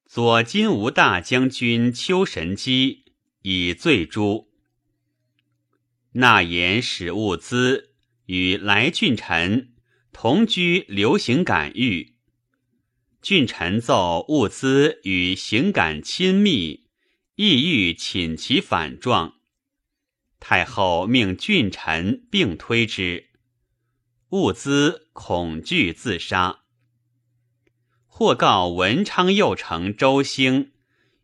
[0.06, 3.12] 左金吾大将军丘神机
[3.42, 4.48] 以罪诛。
[6.12, 7.87] 纳言使物资
[8.28, 9.72] 与来俊臣
[10.12, 12.16] 同居，流行感遇。
[13.22, 16.84] 俊臣奏物资与行感亲密，
[17.36, 19.36] 意欲请其反状。
[20.38, 23.30] 太后命俊臣并推之，
[24.28, 26.64] 物资恐惧自杀。
[28.04, 30.72] 或告文昌右丞周兴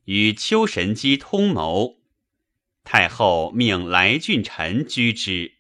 [0.05, 1.99] 与丘神机通谋，
[2.83, 5.54] 太后命来俊臣居之。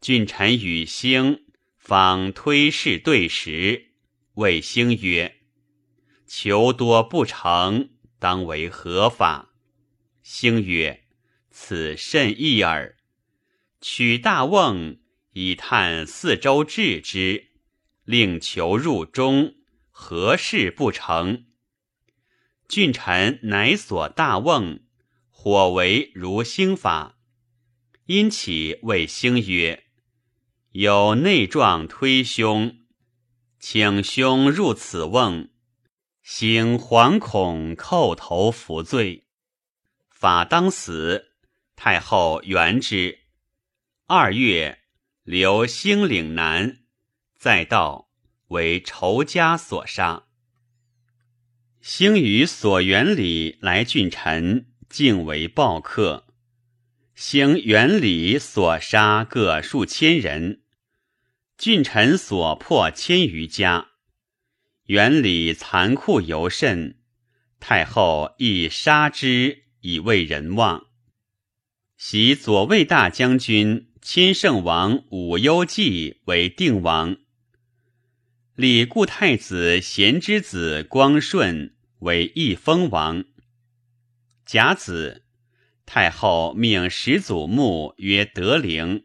[0.00, 1.44] 郡臣与兴
[1.76, 3.90] 方推事对时，
[4.34, 5.42] 谓兴曰
[6.26, 9.54] ：“求多不成，当为何法？”
[10.24, 11.04] 兴曰。
[11.50, 12.96] 此甚异耳。
[13.82, 14.98] 取大瓮
[15.32, 17.50] 以探四周置之，
[18.04, 19.56] 令求入中，
[19.90, 21.44] 何事不成？
[22.68, 24.80] 郡臣乃所大瓮，
[25.28, 27.18] 火为如星法。
[28.06, 29.84] 因起谓星曰
[30.72, 32.78] ：“有内状推兄，
[33.58, 35.48] 请兄入此瓮。”
[36.22, 39.26] 行惶恐，叩头服罪。
[40.10, 41.32] 法当死。
[41.74, 43.20] 太后原之。
[44.06, 44.80] 二月，
[45.24, 46.80] 留兴岭南，
[47.36, 48.10] 再道
[48.48, 50.24] 为仇家所杀。
[51.80, 56.26] 兴于所原里来郡臣，竟为暴客。
[57.14, 60.59] 兴原里所杀各数千人，
[61.60, 63.88] 郡臣所破千余家。
[64.86, 66.96] 原里残酷尤甚，
[67.60, 70.86] 太后亦杀之以为人望。
[71.98, 77.18] 袭左卫大将军亲圣王武攸暨为定王，
[78.54, 83.26] 李固太子贤之子光顺为义封王。
[84.46, 85.26] 甲子，
[85.84, 89.04] 太后命始祖墓曰德陵，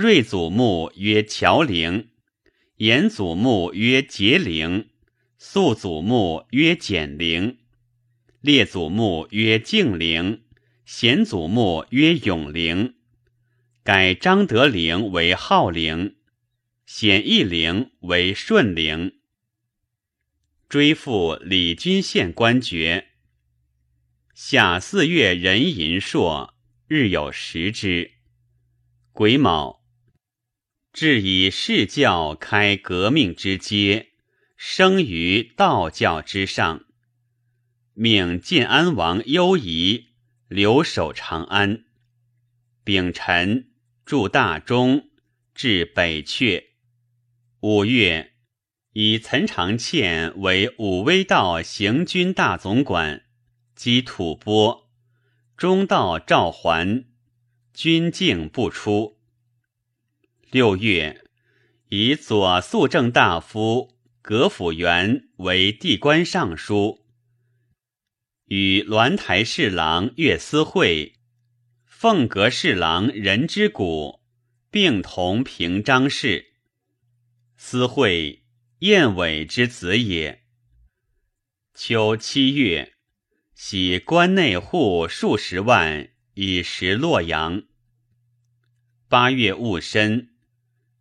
[0.00, 2.10] 睿祖墓曰乔陵，
[2.76, 4.90] 延祖墓曰节陵，
[5.38, 7.58] 肃祖墓曰简陵，
[8.40, 10.44] 列祖墓曰敬陵。
[10.84, 12.94] 显祖墓曰永陵，
[13.82, 16.14] 改张德陵为浩陵，
[16.86, 19.18] 显义陵为顺陵。
[20.68, 23.08] 追复李君县官爵。
[24.32, 26.54] 夏四月壬寅朔，
[26.86, 28.12] 日有食之。
[29.12, 29.77] 癸卯，
[30.92, 34.08] 至以世教开革命之阶，
[34.56, 36.84] 生于道教之上，
[37.94, 40.06] 命晋安王忧仪。
[40.48, 41.84] 留守长安，
[42.82, 43.68] 丙辰
[44.06, 45.10] 驻大中，
[45.54, 46.68] 至北阙。
[47.60, 48.32] 五月，
[48.94, 53.26] 以岑长倩为武威道行军大总管，
[53.74, 54.88] 击吐蕃。
[55.54, 57.04] 中道赵桓，
[57.74, 59.17] 军境不出。
[60.50, 61.26] 六月，
[61.90, 67.04] 以左肃政大夫葛府元为地官尚书。
[68.46, 71.16] 与鸾台侍郎岳思会、
[71.84, 74.22] 凤阁侍郎任之谷
[74.70, 76.54] 并同平章事。
[77.58, 78.46] 思会
[78.78, 80.44] 燕尾之子也。
[81.74, 82.94] 秋七月，
[83.54, 87.64] 徙关内户数十万以食洛阳。
[89.08, 90.34] 八月戊申，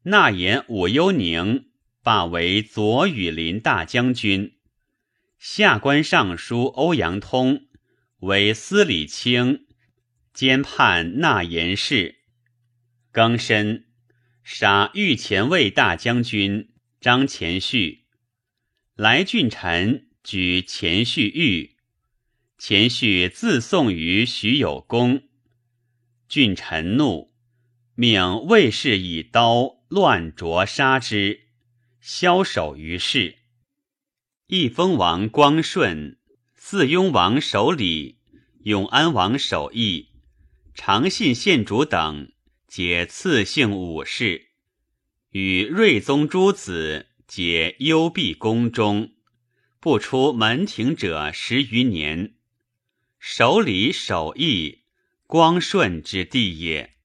[0.09, 1.65] 纳言武幽宁
[2.01, 4.55] 罢为左羽林大将军，
[5.37, 7.67] 下官尚书欧阳通
[8.19, 9.67] 为司礼卿，
[10.33, 12.19] 兼判纳言事。
[13.11, 13.83] 庚申。
[14.45, 16.69] 杀御前卫大将军
[17.01, 18.05] 张前绪，
[18.95, 21.75] 来俊臣举前绪狱，
[22.57, 25.23] 前绪自送于徐有功。
[26.29, 27.33] 俊臣怒，
[27.95, 31.47] 命卫士以刀乱啄杀之，
[32.03, 33.37] 枭首于市。
[34.47, 36.19] 义封王光顺、
[36.55, 38.19] 四雍王守礼、
[38.63, 40.09] 永安王守义、
[40.73, 42.31] 长信县主等。
[42.67, 44.49] 皆赐姓武士，
[45.29, 49.13] 与睿宗诸子皆幽闭宫中，
[49.79, 52.35] 不出门庭者十余年。
[53.19, 54.83] 守礼守义，
[55.25, 56.96] 光顺之地也。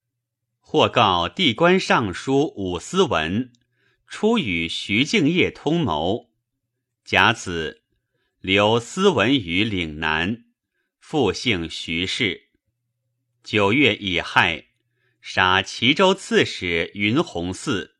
[0.72, 3.52] 或告地官尚书武思文，
[4.06, 6.30] 初与徐敬业通谋。
[7.04, 7.82] 甲子，
[8.40, 10.46] 留思文于岭南，
[10.98, 12.48] 复姓徐氏。
[13.44, 14.68] 九月乙亥。
[15.20, 17.90] 杀齐州刺史云洪嗣，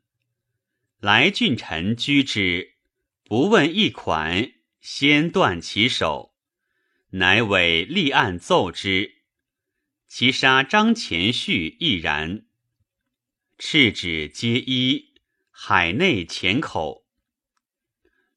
[0.99, 2.77] 来郡臣居之，
[3.25, 4.51] 不问一款，
[4.81, 6.35] 先断其手，
[7.11, 9.17] 乃委立案奏之。
[10.09, 12.47] 其杀张前绪亦然。
[13.65, 15.15] 敕旨皆一，
[15.53, 17.07] 海内浅口。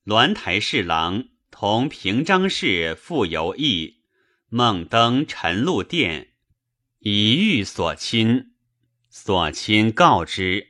[0.05, 4.03] 鸾台侍郎同平章事傅游义，
[4.49, 6.33] 梦登陈露殿，
[6.99, 8.53] 以遇所亲。
[9.09, 10.67] 所亲告之，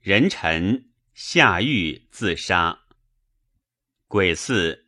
[0.00, 2.80] 人臣下狱自杀。
[4.06, 4.84] 癸巳，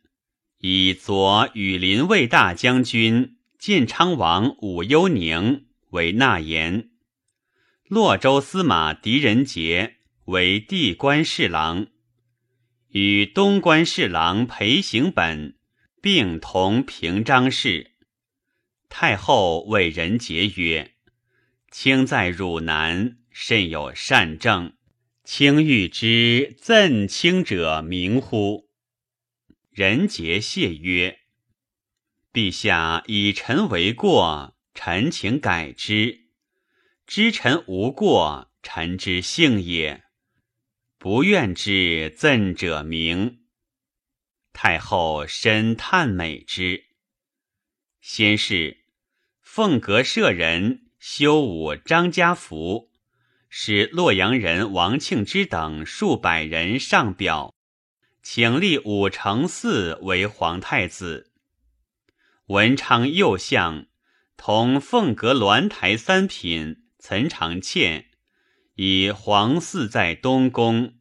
[0.59, 6.91] 以左羽林卫大将军建昌王武幽宁为纳言，
[7.87, 11.85] 洛州司马狄仁杰为地官侍郎，
[12.89, 15.55] 与东官侍郎裴行本
[16.01, 17.91] 并同平章事。
[18.89, 20.93] 太后谓仁杰曰。
[21.69, 24.73] 卿在汝南，甚有善政。
[25.23, 28.67] 卿欲知赠卿者明乎？
[29.69, 31.19] 人杰谢曰
[32.33, 36.24] ：“陛下以臣为过，臣请改之；
[37.07, 40.03] 知臣无过，臣之幸也。
[40.97, 43.41] 不愿之赠者明。”
[44.53, 46.85] 太后深叹美之。
[48.01, 48.85] 先是，
[49.41, 50.81] 凤阁舍人。
[50.97, 52.89] 修武张家福，
[53.47, 57.53] 使洛阳人王庆之等数百人上表，
[58.23, 61.31] 请立武承嗣为皇太子。
[62.47, 63.85] 文昌右相
[64.35, 68.07] 同凤阁鸾台三品岑长倩，
[68.77, 70.95] 以皇嗣在东宫，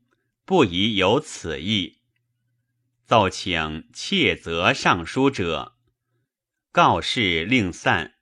[0.44, 2.02] 不宜有此意。
[3.06, 5.78] 奏请窃责上书者，
[6.70, 8.16] 告示令散。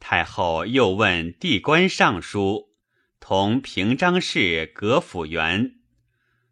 [0.00, 2.74] 太后又问地官尚书
[3.20, 5.76] 同平章事葛府元，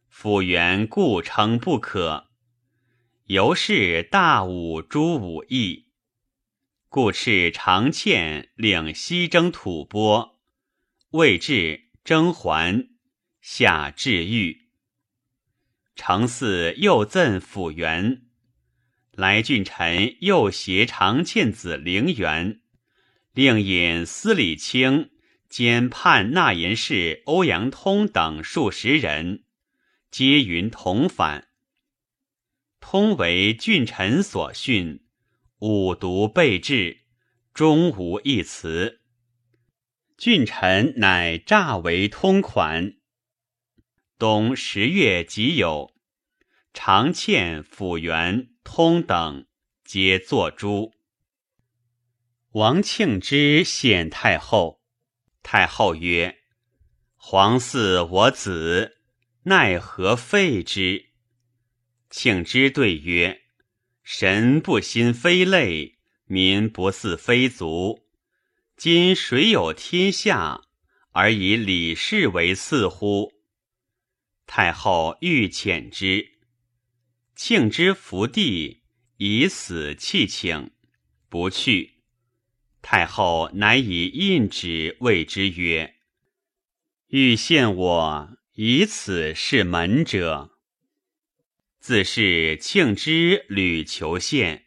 [0.08, 2.28] 府元故称不可。
[3.24, 5.89] 由是大武诸武义，
[6.92, 10.40] 故敕长欠领西征吐蕃，
[11.10, 12.88] 未至征还，
[13.40, 14.70] 下至狱。
[15.94, 18.22] 承嗣又赠府元，
[19.12, 22.60] 来郡臣又携长欠子陵元。
[23.34, 25.12] 令引司礼卿
[25.48, 29.44] 兼判纳言事欧阳通等数十人，
[30.10, 31.46] 皆云同反。
[32.80, 35.04] 通为郡臣所训，
[35.60, 37.02] 五毒备至，
[37.52, 39.02] 终无一词。
[40.16, 42.94] 郡臣乃诈为通款。
[44.18, 45.92] 冬十月己有，
[46.72, 49.46] 常欠府员通等
[49.84, 50.94] 皆作诛。
[52.52, 54.80] 王庆之献太后，
[55.42, 56.38] 太后曰
[57.16, 58.96] ：“皇嗣我子，
[59.42, 61.10] 奈何废之？”
[62.08, 63.39] 庆之对曰
[64.12, 68.08] ：“神不心非类，民不似非族。
[68.76, 70.62] 今谁有天下，
[71.12, 73.32] 而以李氏为似乎？”
[74.48, 76.40] 太后欲遣之，
[77.36, 78.82] 庆之伏地，
[79.18, 80.72] 以死弃请，
[81.28, 82.02] 不去。
[82.82, 85.94] 太后乃以印旨谓之曰
[87.06, 90.49] ：“欲陷我以此是门者。
[91.80, 94.66] 自是庆之屡求献，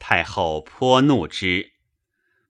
[0.00, 1.74] 太后颇怒之，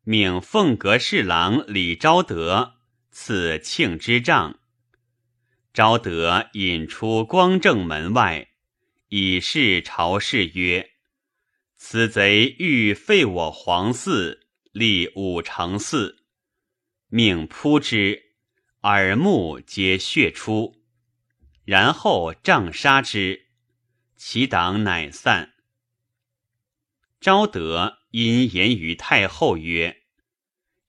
[0.03, 2.77] 命凤阁侍郎李昭德
[3.11, 4.61] 赐庆之杖。
[5.75, 8.49] 昭德引出光正门外，
[9.09, 10.93] 以示朝士曰
[11.77, 14.39] ：“此贼欲废我皇嗣，
[14.73, 16.17] 立武成嗣。”
[17.09, 18.23] 命扑之，
[18.85, 20.83] 耳目皆血出，
[21.67, 23.52] 然后杖杀之。
[24.25, 25.55] 其党乃散。
[27.21, 30.05] 昭德因言于太后曰：“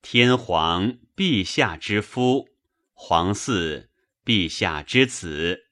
[0.00, 2.50] 天皇陛下之夫，
[2.92, 3.88] 皇嗣
[4.24, 5.64] 陛下之子。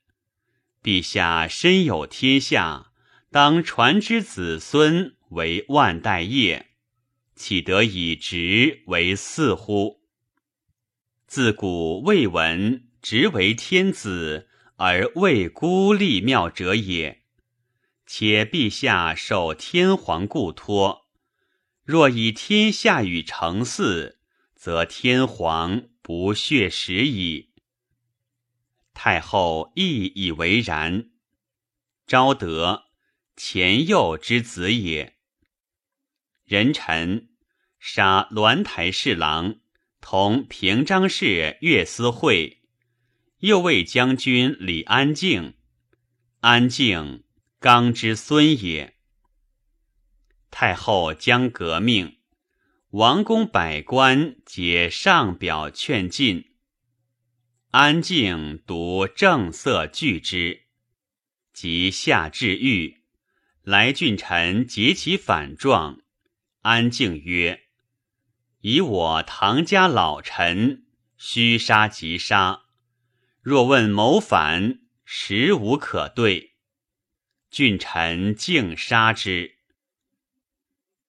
[0.83, 2.91] 陛下身有天下，
[3.31, 6.73] 当传之子孙为万代业，
[7.37, 10.03] 岂得以直为嗣乎？
[11.29, 14.49] 自古未闻直为天子
[14.79, 17.21] 而未孤立庙者也。”
[18.15, 21.09] 且陛下受天皇故托，
[21.83, 24.17] 若以天下与成嗣，
[24.55, 27.55] 则天皇不血食矣。
[28.93, 31.09] 太后亦以为然。
[32.07, 32.83] 昭德，
[33.35, 35.17] 前右之子也。
[36.45, 37.31] 人臣
[37.79, 39.55] 杀鸾台侍郎，
[40.03, 42.61] 同平章事岳思会，
[43.39, 45.55] 右卫将军李安静。
[46.41, 47.25] 安静。
[47.63, 48.97] 刚之孙也。
[50.51, 52.19] 太后将革命，
[52.91, 56.57] 王公百官皆上表劝进。
[57.71, 60.65] 安静独正色拒之，
[61.53, 63.05] 即下至狱，
[63.63, 66.01] 来郡臣结其反状。
[66.63, 67.63] 安静曰
[68.63, 70.87] ：“以我唐家老臣，
[71.17, 72.63] 须杀即杀。
[73.41, 76.49] 若问谋反，实无可对。”
[77.53, 79.57] 郡臣竟杀之。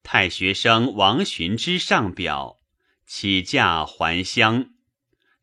[0.04, 2.60] 太学生王寻之上表，
[3.08, 4.72] 起驾还乡。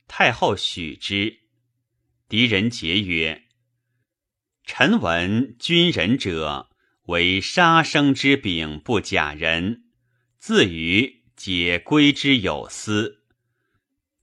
[0.06, 1.40] 太后许之。
[2.28, 3.46] 狄仁杰曰
[4.62, 6.68] ：“臣闻君人者，
[7.04, 9.84] 为杀生之柄不假人，
[10.38, 13.22] 自于解归之有司，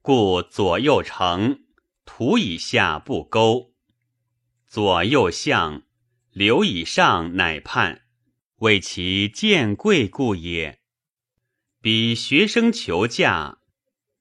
[0.04, 1.62] 故左右丞
[2.06, 3.74] 徒以下不钩，
[4.68, 5.82] 左右相。”
[6.38, 8.04] 刘以上乃叛，
[8.58, 10.78] 为其见贵故也。
[11.82, 13.58] 彼学生求驾，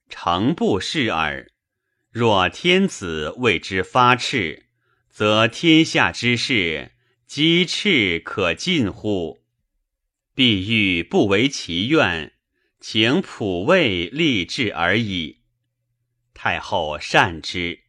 [0.09, 1.51] 诚不视耳。
[2.09, 4.65] 若天子为之发赤，
[5.11, 6.93] 则天下之事，
[7.27, 9.43] 鸡赤可尽乎？
[10.33, 12.33] 必欲不为其愿，
[12.79, 15.43] 请普位立志而已。
[16.33, 17.83] 太后善之。